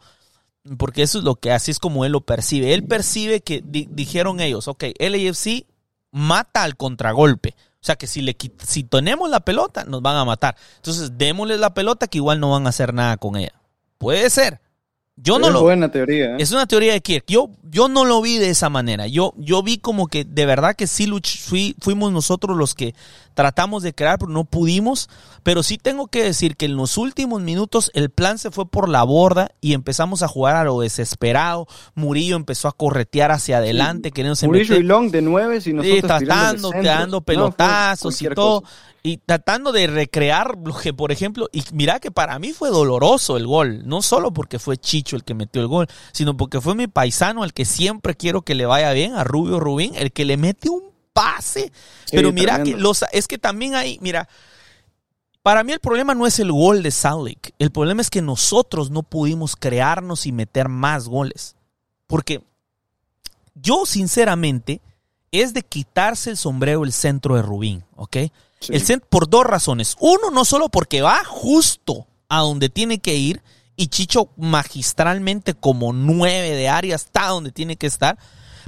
[0.78, 2.74] porque eso es lo que así es como él lo percibe.
[2.74, 5.66] Él percibe que dijeron ellos, ok, LAFC
[6.12, 7.56] mata al contragolpe.
[7.80, 8.36] O sea que si, le,
[8.66, 10.58] si tenemos la pelota, nos van a matar.
[10.78, 13.54] Entonces, démosles la pelota que igual no van a hacer nada con ella.
[13.98, 14.60] Puede ser.
[15.20, 15.62] Yo no es lo.
[15.62, 16.34] buena teoría.
[16.34, 16.38] ¿eh?
[16.40, 17.26] Es una teoría de Kirk.
[17.28, 19.08] Yo, yo no lo vi de esa manera.
[19.08, 21.12] Yo, yo vi como que de verdad que sí
[21.80, 22.94] fuimos nosotros los que
[23.34, 25.10] tratamos de crear, pero no pudimos.
[25.42, 28.90] Pero sí tengo que decir que en los últimos minutos el plan se fue por
[28.90, 31.68] la borda y empezamos a jugar a lo desesperado.
[31.96, 36.02] Murillo empezó a corretear hacia adelante, queriendo Murillo y Long de nueve, y nosotros sí,
[36.02, 38.64] tratando, dando pelotazos y todo
[39.08, 43.38] y tratando de recrear lo que, por ejemplo, y mira que para mí fue doloroso
[43.38, 46.76] el gol, no solo porque fue Chicho el que metió el gol, sino porque fue
[46.76, 50.26] mi paisano, el que siempre quiero que le vaya bien, a Rubio Rubín, el que
[50.26, 51.72] le mete un pase.
[52.12, 54.28] Pero mira que los, es que también hay, mira,
[55.42, 58.92] para mí el problema no es el gol de Salik, el problema es que nosotros
[58.92, 61.56] no pudimos crearnos y meter más goles.
[62.08, 62.44] Porque
[63.56, 64.82] yo sinceramente
[65.32, 68.18] es de quitarse el sombrero el centro de Rubín, ¿ok?
[68.70, 69.96] El centro, por dos razones.
[70.00, 73.42] Uno, no solo porque va justo a donde tiene que ir
[73.76, 78.18] y Chicho magistralmente como nueve de área está donde tiene que estar,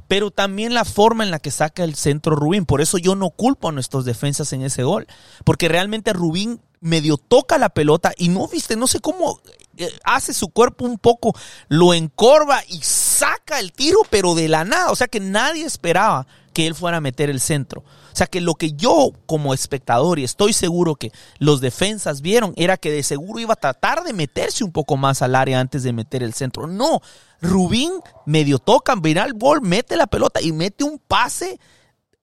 [0.07, 2.65] pero también la forma en la que saca el centro Rubín.
[2.65, 5.07] Por eso yo no culpo a nuestros defensas en ese gol,
[5.43, 9.41] porque realmente Rubín medio toca la pelota y no viste, no sé cómo
[9.77, 11.35] eh, hace su cuerpo un poco,
[11.67, 14.91] lo encorva y saca el tiro, pero de la nada.
[14.91, 16.27] O sea que nadie esperaba
[16.59, 17.85] que él fuera a meter el centro.
[18.11, 22.51] O sea que lo que yo como espectador, y estoy seguro que los defensas vieron,
[22.57, 25.83] era que de seguro iba a tratar de meterse un poco más al área antes
[25.83, 26.67] de meter el centro.
[26.67, 26.99] No,
[27.41, 27.93] Rubín
[28.25, 31.61] medio toca, mira el gol, mete la pelota y mete un pase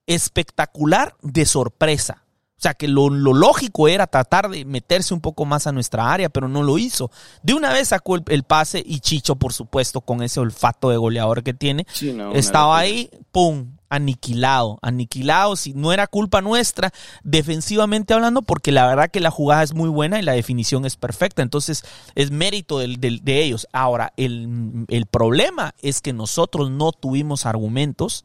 [0.06, 2.25] espectacular de sorpresa.
[2.58, 6.30] O sea que lo, lógico era tratar de meterse un poco más a nuestra área,
[6.30, 7.10] pero no lo hizo.
[7.42, 11.42] De una vez sacó el, pase y Chicho, por supuesto, con ese olfato de goleador
[11.42, 11.86] que tiene,
[12.32, 13.76] estaba ahí, ¡pum!
[13.88, 16.92] aniquilado, aniquilado, si no era culpa nuestra,
[17.22, 20.96] defensivamente hablando, porque la verdad que la jugada es muy buena y la definición es
[20.96, 21.84] perfecta, entonces
[22.14, 23.68] es mérito de ellos.
[23.72, 28.24] Ahora, el, el problema es que nosotros no tuvimos argumentos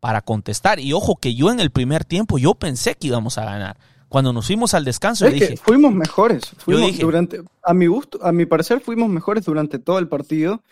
[0.00, 3.44] para contestar, y ojo que yo en el primer tiempo yo pensé que íbamos a
[3.44, 3.76] ganar.
[4.08, 6.52] Cuando nos fuimos al descanso, dije, fuimos mejores.
[6.58, 10.62] Fuimos durante, a mi gusto, a mi parecer, fuimos mejores durante todo el partido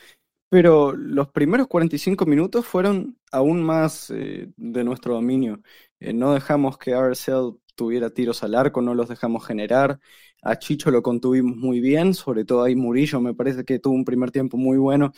[0.55, 5.61] pero los primeros 45 minutos fueron aún más eh, de nuestro dominio.
[5.99, 9.99] Eh, no dejamos que RSL tuviera tiros al arco, no los dejamos generar.
[10.43, 14.05] A Chicho lo contuvimos muy bien, sobre todo ahí Murillo me parece que tuvo un
[14.05, 15.13] primer tiempo muy bueno.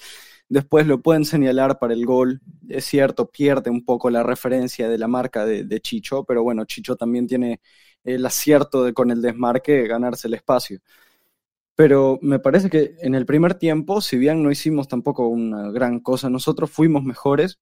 [0.48, 2.40] Después lo pueden señalar para el gol.
[2.68, 6.96] Es cierto, pierde un poco la referencia de la marca de, Chicho, pero bueno, Chicho
[6.96, 7.60] también tiene
[8.04, 10.80] el acierto de con el desmarque ganarse el espacio.
[11.74, 16.00] Pero me parece que en el primer tiempo, si bien no hicimos tampoco una gran
[16.00, 17.58] cosa, nosotros fuimos mejores.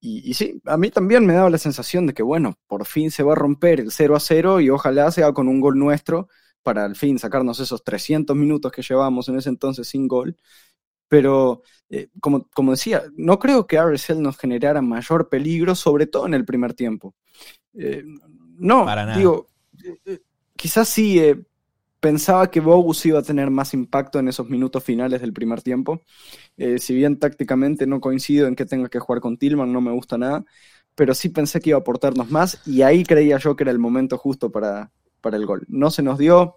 [0.00, 3.24] Y, sí, a mí también me daba la sensación de que, bueno, por fin se
[3.24, 6.28] va a romper el 0 a 0 y ojalá sea con un gol nuestro
[6.62, 10.36] para al fin sacarnos esos 300 minutos que llevamos en ese entonces sin gol.
[11.08, 16.26] Pero, eh, como, como decía, no creo que RSL nos generara mayor peligro, sobre todo
[16.26, 17.14] en el primer tiempo.
[17.74, 18.04] Eh,
[18.58, 18.86] no,
[19.16, 19.48] digo,
[20.04, 20.20] eh,
[20.56, 21.20] quizás sí
[22.00, 26.02] pensaba que Bogus iba a tener más impacto en esos minutos finales del primer tiempo.
[26.78, 30.18] Si bien tácticamente no coincido en que tenga que jugar con Tillman, no me gusta
[30.18, 30.44] nada,
[30.94, 33.78] pero sí pensé que iba a aportarnos más y ahí creía yo que era el
[33.78, 34.90] momento justo para,
[35.20, 35.64] para el gol.
[35.68, 36.56] No se nos dio.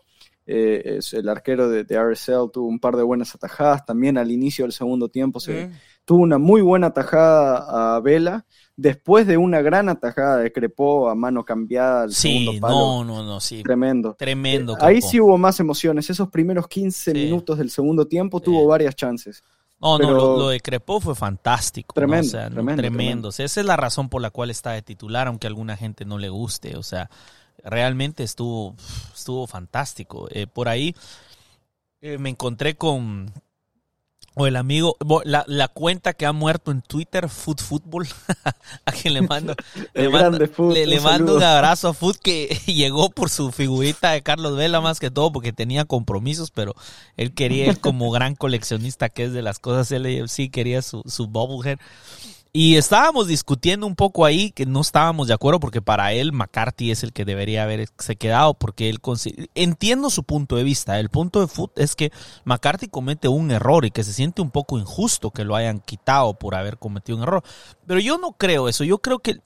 [0.54, 3.86] Eh, el arquero de, RSL tuvo un par de buenas atajadas.
[3.86, 5.72] También al inicio del segundo tiempo se, mm.
[6.04, 8.46] tuvo una muy buena atajada a Vela
[8.76, 12.76] después de una gran atajada de Crepó a mano cambiada al segundo palo.
[12.76, 13.64] No, no, no, sí.
[13.64, 14.16] Tremendo.
[14.20, 14.74] Tremendo.
[14.74, 16.10] Eh, ahí sí hubo más emociones.
[16.10, 19.44] Esos primeros 15 minutos del segundo tiempo tuvo varias chances.
[19.80, 21.94] No, no, lo, lo de Crepó fue fantástico.
[21.94, 22.02] ¿no?
[22.02, 22.98] Tremendo, O sea, no, tremendo, tremendo.
[22.98, 23.28] tremendo.
[23.30, 25.78] O sea, esa es la razón por la cual está de titular, aunque a alguna
[25.78, 26.76] gente no le guste.
[26.76, 27.10] O sea,
[27.64, 28.76] realmente estuvo,
[29.14, 30.28] estuvo fantástico.
[30.32, 30.96] Eh, por ahí
[32.02, 33.32] eh, me encontré con
[34.34, 34.96] o el amigo,
[35.26, 38.08] la, la cuenta que ha muerto en Twitter, Food Football,
[38.86, 39.56] a quien le mando,
[39.94, 43.52] le mando, Food, le, le un mando un abrazo a Food que llegó por su
[43.52, 46.76] figurita de Carlos Vela más que todo porque tenía compromisos, pero
[47.18, 51.28] él quería, él como gran coleccionista que es de las cosas LAFC, quería su, su
[51.28, 51.80] bobblehead.
[52.54, 56.92] Y estábamos discutiendo un poco ahí que no estábamos de acuerdo porque para él McCarthy
[56.92, 59.00] es el que debería haberse quedado porque él
[59.56, 61.00] entiendo su punto de vista.
[61.00, 62.12] El punto de Foot es que
[62.44, 66.38] McCarthy comete un error y que se siente un poco injusto que lo hayan quitado
[66.38, 67.42] por haber cometido un error.
[67.88, 68.84] Pero yo no creo eso.
[68.84, 69.40] Yo creo que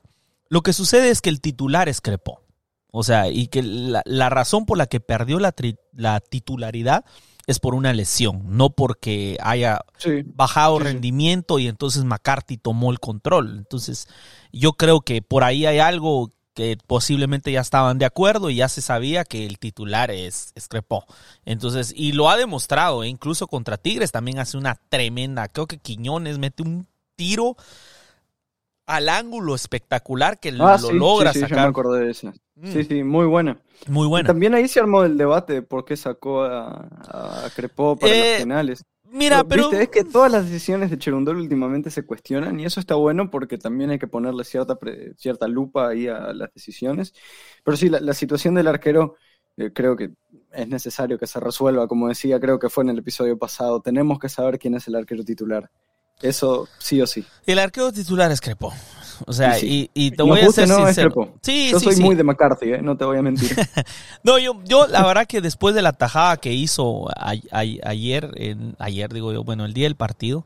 [0.49, 2.41] lo que sucede es que el titular es Crepó.
[2.89, 7.05] O sea, y que la, la razón por la que perdió la, tri- la titularidad
[7.47, 10.23] es por una lesión, no porque haya Sí.
[10.25, 13.55] bajado Sí, rendimiento y entonces McCarthy tomó el control.
[13.57, 14.07] Entonces,
[14.51, 18.69] yo creo que por ahí hay algo que posiblemente ya estaban de acuerdo y ya
[18.69, 21.05] se sabía que el titular es, es Crepó.
[21.43, 25.77] Entonces, y lo ha demostrado, e incluso contra Tigres también hace una tremenda, creo que
[25.79, 26.87] Quiñones mete un
[27.17, 27.57] tiro
[28.85, 31.67] al ángulo espectacular que Ah, lo sí, logra sí, sí, me sacar.
[31.67, 32.33] acordé de esa.
[32.55, 33.59] Mm, Sí, sí, muy buena.
[33.87, 34.27] Muy Y buena.
[34.27, 36.87] También ahí se armó el debate de por qué sacó a,
[37.45, 38.83] a Crepó para Eh, los penales.
[39.11, 39.69] Mira, pero...
[39.69, 43.29] Viste, es que todas las decisiones de Cherundolo últimamente se cuestionan y eso está bueno
[43.29, 47.13] porque también hay que ponerle cierta, pre- cierta lupa ahí a las decisiones.
[47.63, 49.15] Pero sí, la, la situación del arquero
[49.57, 50.11] eh, creo que
[50.51, 51.87] es necesario que se resuelva.
[51.87, 53.81] Como decía, creo que fue en el episodio pasado.
[53.81, 55.69] Tenemos que saber quién es el arquero titular.
[56.21, 57.25] Eso sí o sí.
[57.45, 58.73] El arquero titular es Crepó.
[59.27, 59.91] O sea, Y sí.
[59.93, 61.35] y, y te voy a ser no, sincero.
[61.41, 62.81] Sí, Yo soy muy de McCarthy, ¿eh?
[62.81, 63.55] no te voy a mentir.
[64.23, 67.59] No, yo, yo la verdad que después de la tajada que hizo a- a-
[67.89, 70.45] ayer, en, ayer digo yo, bueno, el día del partido, ¿o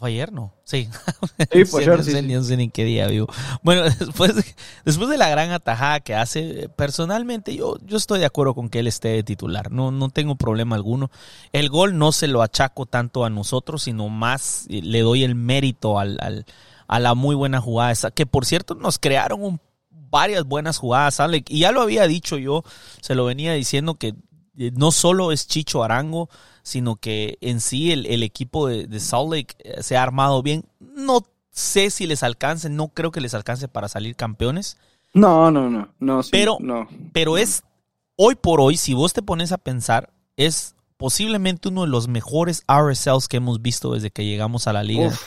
[0.00, 0.32] fue ayer?
[0.32, 0.88] No, sí.
[1.52, 2.26] Sí, pues no, sí, sé, sí.
[2.26, 3.28] ni- no sé ni qué día vivo.
[3.62, 4.44] Bueno, después de,
[4.84, 8.80] después de la gran atajada que hace, personalmente yo, yo estoy de acuerdo con que
[8.80, 11.10] él esté de titular, no, no tengo problema alguno.
[11.52, 15.34] El gol no se lo achaco tanto a nosotros, sino más eh, le doy el
[15.36, 16.44] mérito al, al-
[16.88, 21.20] a la muy buena jugada, esa, que por cierto nos crearon un varias buenas jugadas,
[21.20, 21.46] Alec.
[21.48, 22.64] Y ya lo había dicho yo,
[23.00, 24.14] se lo venía diciendo que
[24.58, 26.28] eh, no solo es Chicho Arango,
[26.62, 30.42] sino que en sí el, el equipo de, de Salt Lake eh, se ha armado
[30.42, 30.64] bien.
[30.80, 34.76] No sé si les alcance, no creo que les alcance para salir campeones,
[35.14, 35.88] No, no, no.
[35.98, 36.86] no sí, Pero- no.
[37.12, 37.62] pero es
[38.16, 42.62] hoy por hoy, si vos te pones a pensar, es posiblemente uno de los mejores
[42.68, 45.08] RSLs que hemos visto desde que llegamos a la liga.
[45.08, 45.20] Uf.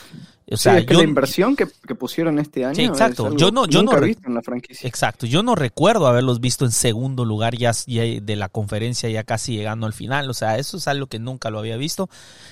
[0.53, 2.75] O Sí, sea, es que yo, la inversión que, que pusieron este año.
[2.75, 3.23] Sí, exacto.
[3.23, 4.87] es algo Yo no- yo nunca no visto en la franquicia.
[4.87, 9.23] Exacto, yo no recuerdo haberlos visto en segundo lugar ya, ya de la conferencia ya
[9.23, 12.09] casi llegando al final, o sea, eso es algo que nunca lo había visto.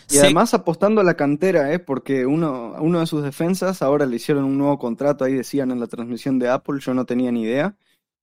[0.10, 1.80] Y además apostando a la cantera, ¿eh?
[1.80, 5.80] porque uno, uno de sus defensas ahora le hicieron un nuevo contrato, ahí decían en
[5.80, 7.76] la transmisión de Apple, yo no tenía ni idea,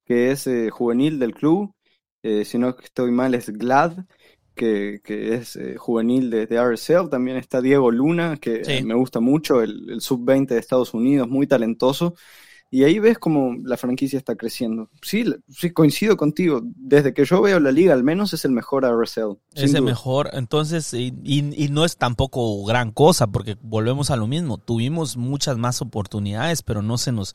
[0.05, 1.73] que es eh, juvenil del club,
[2.23, 4.05] eh, si no estoy mal es Glad,
[4.59, 8.71] que, que es eh, juvenil de, de RSL, también está Diego Luna, que Sí.
[8.73, 12.13] eh, me gusta mucho, el, el sub-20 de Estados Unidos, muy talentoso.
[12.71, 14.89] Y ahí ves como la franquicia está creciendo.
[15.01, 16.61] Sí, sí, coincido contigo.
[16.75, 19.37] Desde que yo veo la liga, al menos es el mejor RSL.
[19.55, 19.81] es el duda.
[19.81, 24.59] mejor, entonces, y, y- y no es tampoco gran cosa, porque volvemos a lo mismo,
[24.59, 27.33] tuvimos muchas más oportunidades, pero no se nos,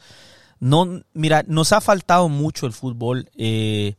[0.61, 3.97] no, mira, nos ha faltado mucho el fútbol, eh,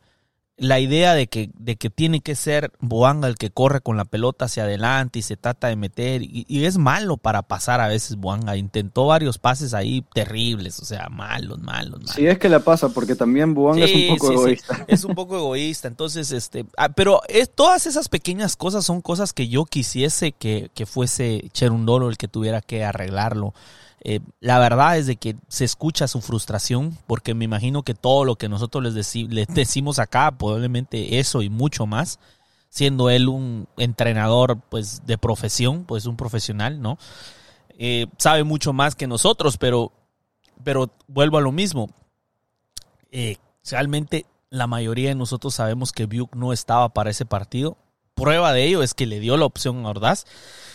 [0.58, 4.06] la idea de que, de que tiene que ser Boanga el que corre con la
[4.06, 7.88] pelota hacia adelante y se trata de meter, y, y es malo para pasar a
[7.88, 12.14] veces Boanga, intentó varios pases ahí terribles, o sea, malos, malos, malos.
[12.14, 14.40] Sí, es que la pasa, porque también Buanga Sí, es un poco sí, sí.
[14.40, 14.84] egoísta.
[14.88, 15.88] Es un poco egoísta.
[15.88, 20.70] Entonces, este, ah, pero es, todas esas pequeñas cosas son cosas que yo quisiese que,
[20.74, 23.52] que fuese Cherundolo el que tuviera que arreglarlo.
[24.08, 28.24] Eh, la verdad es de que se escucha su frustración, porque me imagino que todo
[28.24, 32.20] lo que nosotros les, deci- les decimos acá, probablemente eso y mucho más,
[32.68, 36.98] siendo él un entrenador pues de profesión, pues un profesional, ¿no?
[37.78, 39.90] Eh, sabe mucho más que nosotros, pero,
[40.62, 41.90] pero vuelvo a lo mismo.
[43.10, 43.38] Eh,
[43.68, 47.76] realmente la mayoría de nosotros sabemos que Buick no estaba para ese partido.
[48.16, 50.24] Prueba de ello es que le dio la opción a Ordaz.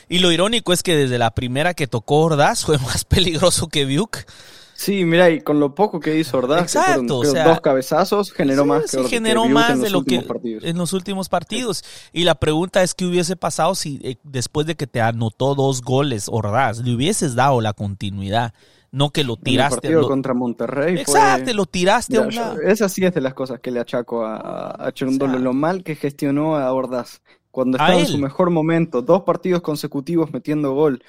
[0.07, 3.83] Y lo irónico es que desde la primera que tocó Ordaz fue más peligroso que
[3.85, 4.27] Buick.
[4.75, 7.47] Sí, mira, y con lo poco que hizo Ordaz, que fueron, Exacto, o creo, sea,
[7.47, 10.63] dos cabezazos, generó Sí, más sí, que, generó más en de lo que últimos partidos.
[10.63, 11.83] en los últimos partidos.
[12.13, 15.81] Y la pregunta es qué hubiese pasado si eh, después de que te anotó dos
[15.81, 18.53] goles Ordaz, le hubieses dado la continuidad,
[18.91, 19.75] no que lo En el tiraste.
[19.77, 22.61] partido lo- contra Monterrey fue- Exacto, lo tiraste a un yo- lado.
[22.61, 25.95] esa sí es de las cosas que le achaco a, a Cherundolo, lo mal que
[25.95, 27.21] gestionó a Ordaz.
[27.51, 31.03] cuando estaba en su mejor momento, dos partidos consecutivos metiendo gol,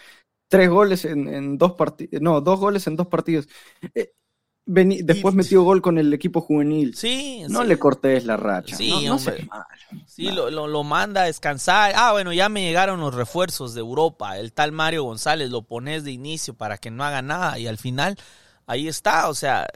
[0.48, 3.48] tres goles en, dos partidos, no, dos goles en dos partidos.
[3.94, 4.12] Eh,
[4.66, 6.94] después metió gol con el equipo juvenil.
[6.94, 8.76] Sí, no le cortes la racha.
[8.76, 9.48] Sí, hombre.
[10.06, 11.92] Sí, lo, lo, manda a descansar.
[11.96, 14.38] Ah, bueno, ya me llegaron los refuerzos de Europa.
[14.38, 17.78] El tal Mario González lo pones de inicio para que no haga nada y al
[17.78, 18.16] final
[18.66, 19.28] ahí está.
[19.28, 19.66] O sea,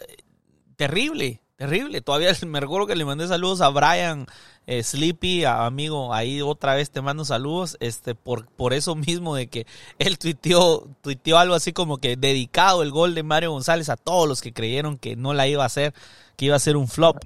[0.77, 2.01] terrible, terrible.
[2.01, 4.27] Todavía me recuerdo que le mandé saludos a Brian
[4.67, 9.47] eh, Sleepy, amigo, ahí otra vez te mando saludos, este, por, por eso mismo de
[9.47, 9.64] que
[10.01, 14.29] él tuiteó, tuiteó algo así como que dedicado el gol de Mario González a todos
[14.29, 15.95] los que creyeron que no la iba a hacer,
[16.37, 17.19] que iba a ser un flop.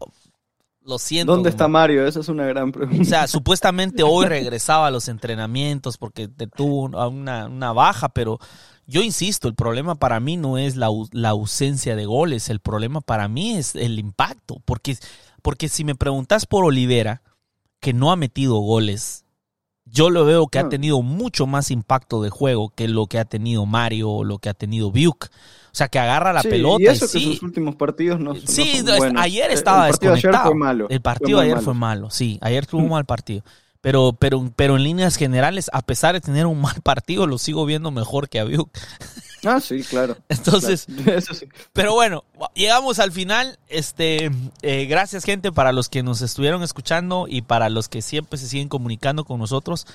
[0.83, 1.33] Lo siento.
[1.33, 2.07] ¿Dónde está Mario?
[2.07, 3.03] Esa es una gran pregunta.
[3.03, 8.39] O sea, supuestamente hoy regresaba a los entrenamientos porque tuvo una, una baja, pero
[8.87, 13.01] yo insisto, el problema para mí no es la, la, ausencia de goles, el problema
[13.01, 14.97] para mí es el impacto, porque,
[15.43, 17.23] porque si me preguntas por Olivera,
[17.79, 19.25] que no ha metido goles.
[19.93, 20.69] Yo lo veo que ha ah.
[20.69, 24.49] tenido mucho más impacto de juego que lo que ha tenido Mario o lo que
[24.49, 25.31] ha tenido Buick.
[25.73, 26.83] O sea, que agarra la pelota.
[26.83, 28.85] Y eso que sus últimos partidos no, Sí,
[29.17, 30.53] ayer estaba el desconectado.
[30.89, 32.39] El partido de ayer fue malo, sí.
[32.41, 33.45] Ayer tuvo un mal partido.
[33.81, 37.65] Pero, pero, pero en líneas generales, a pesar de tener un mal partido, lo sigo
[37.67, 38.69] viendo mejor que a Buick.
[39.45, 40.17] Ah, sí, claro.
[40.29, 40.87] Entonces,
[41.73, 42.25] pero bueno,
[42.55, 43.59] llegamos al final.
[43.69, 44.31] Este,
[44.63, 48.49] eh, gracias gente para los que nos estuvieron escuchando y para los que siempre se
[48.49, 49.87] siguen comunicando con nosotros.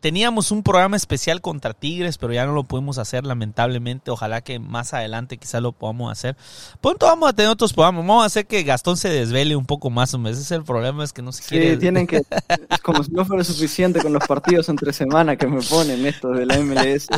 [0.00, 4.10] teníamos un programa especial contra Tigres, pero ya no lo pudimos hacer lamentablemente.
[4.10, 6.36] Ojalá que más adelante quizás lo podamos hacer.
[6.80, 8.06] Pronto vamos a tener otros programas.
[8.06, 10.14] Vamos a hacer que Gastón se desvele un poco más.
[10.14, 11.72] Ese es el problema, es que no se quiere.
[11.72, 12.22] Sí, tienen que.
[12.70, 16.36] Es como si no fuera suficiente con los partidos entre semana que me ponen estos
[16.36, 17.08] de la MLS.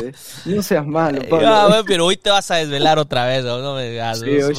[0.45, 3.43] No seas malo, Pablo pero hoy te vas a desvelar otra vez.
[3.45, 4.55] hoy,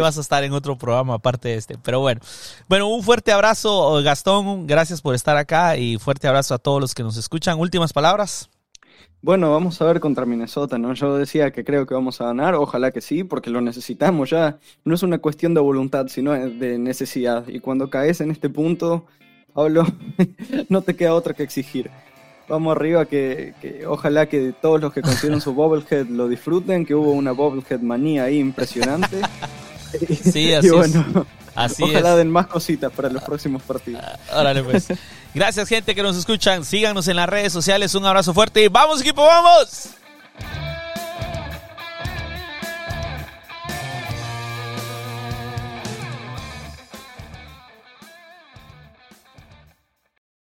[0.00, 1.76] vas a estar en otro programa aparte de este.
[1.78, 2.20] Pero bueno.
[2.68, 4.66] Bueno, un fuerte abrazo, Gastón.
[4.66, 7.58] Gracias por estar acá y fuerte abrazo a todos los que nos escuchan.
[7.58, 8.48] Últimas palabras.
[9.20, 10.94] Bueno, vamos a ver contra Minnesota, ¿no?
[10.94, 14.58] Yo decía que creo que vamos a ganar, ojalá que sí, porque lo necesitamos ya.
[14.84, 17.48] No es una cuestión de voluntad, sino de necesidad.
[17.48, 19.06] Y cuando caes en este punto,
[19.52, 19.84] Pablo,
[20.68, 21.90] no te queda otra que exigir
[22.48, 23.54] vamos arriba, que,
[23.86, 28.24] ojalá que todos los que consiguieron su Bobblehead lo disfruten, que hubo una Bobblehead manía
[28.24, 29.20] ahí impresionante.
[30.22, 34.02] Sí, así bueno, Así ojalá den más cositas para los próximos partidos.
[34.04, 34.88] Ah, órale pues.
[35.34, 39.00] Gracias gente que nos escuchan, síganos en las redes sociales, un abrazo fuerte y vamos
[39.00, 39.88] equipo, vamos.